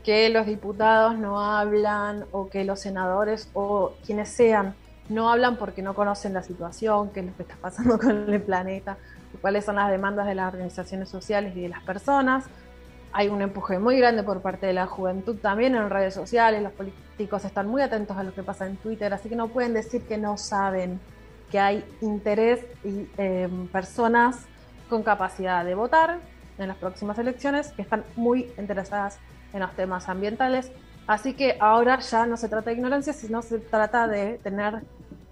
que 0.01 0.29
los 0.29 0.45
diputados 0.45 1.17
no 1.17 1.41
hablan 1.41 2.23
o 2.31 2.47
que 2.47 2.63
los 2.63 2.79
senadores 2.79 3.49
o 3.53 3.95
quienes 4.05 4.29
sean 4.29 4.75
no 5.09 5.29
hablan 5.29 5.57
porque 5.57 5.81
no 5.81 5.93
conocen 5.93 6.33
la 6.33 6.41
situación, 6.41 7.09
qué 7.09 7.19
es 7.19 7.25
lo 7.25 7.35
que 7.35 7.43
está 7.43 7.57
pasando 7.57 7.99
con 7.99 8.33
el 8.33 8.41
planeta, 8.41 8.95
cuáles 9.41 9.65
son 9.65 9.75
las 9.75 9.91
demandas 9.91 10.25
de 10.25 10.35
las 10.35 10.53
organizaciones 10.53 11.09
sociales 11.09 11.53
y 11.57 11.63
de 11.63 11.67
las 11.67 11.83
personas. 11.83 12.45
Hay 13.15 13.29
un 13.29 13.43
empuje 13.43 13.77
muy 13.77 13.97
grande 13.99 14.23
por 14.23 14.41
parte 14.41 14.65
de 14.65 14.73
la 14.73 14.87
juventud 14.87 15.37
también 15.37 15.75
en 15.75 15.89
redes 15.91 16.15
sociales, 16.15 16.63
los 16.63 16.71
políticos 16.71 17.45
están 17.45 17.67
muy 17.67 17.83
atentos 17.83 18.17
a 18.17 18.23
lo 18.23 18.33
que 18.33 18.41
pasa 18.41 18.65
en 18.65 18.75
Twitter, 18.77 19.13
así 19.13 19.29
que 19.29 19.35
no 19.35 19.49
pueden 19.49 19.73
decir 19.73 20.01
que 20.01 20.17
no 20.17 20.35
saben 20.35 20.99
que 21.51 21.59
hay 21.59 21.85
interés 22.01 22.65
y 22.83 23.07
eh, 23.19 23.47
personas 23.71 24.47
con 24.89 25.03
capacidad 25.03 25.63
de 25.63 25.75
votar 25.75 26.17
en 26.57 26.67
las 26.67 26.77
próximas 26.77 27.19
elecciones 27.19 27.71
que 27.73 27.83
están 27.83 28.03
muy 28.15 28.51
interesadas 28.57 29.19
en 29.53 29.59
los 29.59 29.71
temas 29.73 30.09
ambientales. 30.09 30.71
Así 31.05 31.35
que 31.35 31.57
ahora 31.59 31.99
ya 31.99 32.25
no 32.25 32.35
se 32.35 32.49
trata 32.49 32.71
de 32.71 32.77
ignorancia, 32.77 33.13
sino 33.13 33.43
se 33.43 33.59
trata 33.59 34.07
de 34.07 34.39
tener 34.39 34.81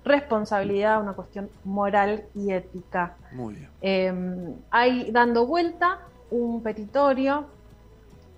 responsabilidad, 0.06 1.02
una 1.02 1.14
cuestión 1.14 1.50
moral 1.64 2.26
y 2.36 2.52
ética. 2.52 3.16
Muy 3.32 3.56
bien. 3.56 3.70
Eh, 3.82 4.56
hay 4.70 5.12
dando 5.12 5.48
vuelta 5.48 6.00
un 6.30 6.62
petitorio 6.62 7.48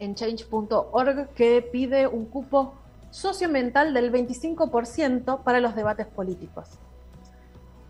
en 0.03 0.15
change.org 0.15 1.29
que 1.29 1.61
pide 1.61 2.07
un 2.07 2.25
cupo 2.25 2.75
socioambiental 3.09 3.93
del 3.93 4.11
25% 4.11 5.43
para 5.43 5.59
los 5.59 5.75
debates 5.75 6.07
políticos. 6.07 6.79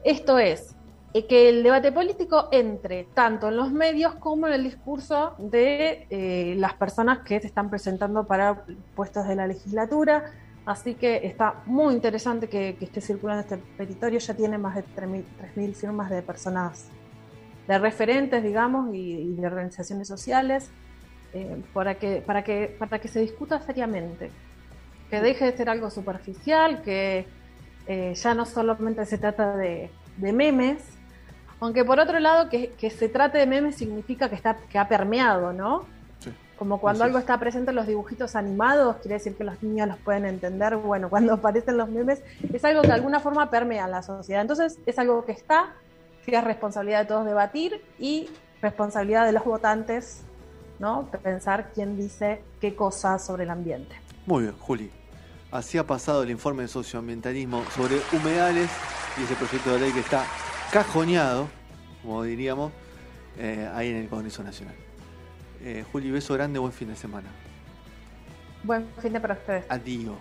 Esto 0.04 0.38
es, 0.38 0.76
eh, 1.13 1.26
que 1.28 1.49
el 1.49 1.63
debate 1.63 1.91
político 1.91 2.49
entre 2.52 3.06
tanto 3.13 3.47
en 3.47 3.56
los 3.56 3.71
medios 3.71 4.15
como 4.15 4.47
en 4.47 4.54
el 4.54 4.63
discurso 4.63 5.36
de 5.38 6.08
eh, 6.10 6.56
las 6.58 6.73
personas 6.73 7.19
que 7.19 7.39
se 7.39 7.47
están 7.47 7.69
presentando 7.69 8.26
para 8.26 8.65
puestos 8.95 9.28
de 9.28 9.36
la 9.36 9.47
legislatura. 9.47 10.26
Así 10.65 10.95
que 10.95 11.26
está 11.26 11.62
muy 11.65 11.93
interesante 11.93 12.47
que, 12.47 12.76
que 12.78 12.86
esté 12.86 12.99
circulando 13.02 13.41
este 13.41 13.58
petitorio. 13.78 14.19
Ya 14.19 14.34
tiene 14.34 14.58
más 14.58 14.76
de 14.76 14.84
3.000 14.84 15.23
3.000 15.56 15.73
firmas 15.73 16.10
de 16.10 16.21
personas, 16.21 16.88
de 17.67 17.78
referentes, 17.80 18.41
digamos, 18.43 18.93
y 18.93 19.36
de 19.36 19.45
organizaciones 19.45 20.08
sociales, 20.08 20.69
eh, 21.34 21.62
para, 21.74 21.96
que, 21.96 22.22
para, 22.22 22.43
que, 22.43 22.76
para 22.78 23.00
que 23.00 23.08
se 23.08 23.19
discuta 23.19 23.60
seriamente. 23.62 24.32
Que 25.10 25.19
deje 25.22 25.46
de 25.46 25.58
ser 25.58 25.69
algo 25.69 25.89
superficial, 25.89 26.82
que 26.82 27.26
eh, 27.88 28.13
ya 28.15 28.34
no 28.34 28.46
solamente 28.46 29.06
se 29.06 29.17
trata 29.17 29.56
de, 29.58 29.89
de 30.17 30.34
memes, 30.34 30.84
aunque 31.60 31.86
por 31.86 32.00
otro 32.00 32.19
lado 32.19 32.50
que, 32.50 32.69
que 32.72 32.89
se 32.89 33.10
trate 33.10 33.38
de 33.38 33.48
memes 33.48 33.76
significa 33.76 34.30
que, 34.30 34.36
está, 34.36 34.58
que 34.69 34.78
ha 34.78 34.88
permeado, 34.88 35.54
¿no? 35.54 35.86
Sí. 36.19 36.32
Como 36.58 36.80
cuando 36.80 37.04
algo 37.04 37.17
es. 37.17 37.24
está 37.24 37.39
presente 37.39 37.72
en 37.72 37.78
los 37.78 37.88
dibujitos 37.88 38.36
animados, 38.36 38.98
quiere 38.98 39.15
decir 39.15 39.36
que 39.36 39.43
los 39.43 39.62
niños 39.63 39.88
los 39.88 39.98
pueden 39.98 40.26
entender. 40.26 40.76
Bueno, 40.78 41.10
cuando 41.10 41.34
aparecen 41.34 41.78
los 41.78 41.89
memes, 41.89 42.22
es 42.52 42.63
algo 42.65 42.82
que 42.82 42.88
de 42.88 42.93
alguna 42.93 43.19
forma 43.19 43.50
permea 43.50 43.88
la 43.88 44.04
sociedad. 44.04 44.41
Entonces, 44.41 44.78
es 44.86 45.00
algo 45.00 45.26
que 45.26 45.32
está, 45.32 45.74
que 46.26 46.36
es 46.36 46.43
responsabilidad 46.43 47.00
de 47.00 47.06
todos 47.06 47.26
debatir 47.26 47.82
y 47.98 48.30
responsabilidad 48.62 49.26
de 49.26 49.32
los 49.32 49.43
votantes, 49.43 50.24
¿no? 50.84 51.10
Pensar 51.24 51.72
quién 51.74 51.96
dice 51.96 52.43
qué 52.60 52.76
cosas 52.76 53.26
sobre 53.26 53.46
el 53.46 53.50
ambiente. 53.52 53.96
Muy 54.26 54.43
bien, 54.43 54.56
Juli. 54.60 54.91
Así 55.50 55.78
ha 55.78 55.88
pasado 55.88 56.24
el 56.24 56.30
informe 56.30 56.63
de 56.63 56.67
socioambientalismo 56.67 57.63
sobre 57.74 58.02
humedales 58.12 58.69
y 59.17 59.24
ese 59.24 59.34
proyecto 59.36 59.72
de 59.72 59.80
ley 59.80 59.91
que 59.93 60.02
está 60.02 60.26
cajoneado, 60.74 61.48
como 62.02 62.24
diríamos, 62.24 62.74
eh, 63.38 63.69
ahí 63.74 63.91
en 63.91 63.96
el 63.96 64.10
Congreso 64.10 64.43
Nacional. 64.43 64.76
Eh, 65.62 65.86
Juli, 65.89 66.12
beso 66.12 66.34
grande, 66.34 66.60
buen 66.60 66.74
fin 66.74 66.89
de 66.89 66.98
semana. 66.98 67.30
Buen 68.63 68.86
fin 69.02 69.13
de 69.13 69.22
para 69.22 69.36
ustedes. 69.36 69.65
Adiós. 69.69 70.17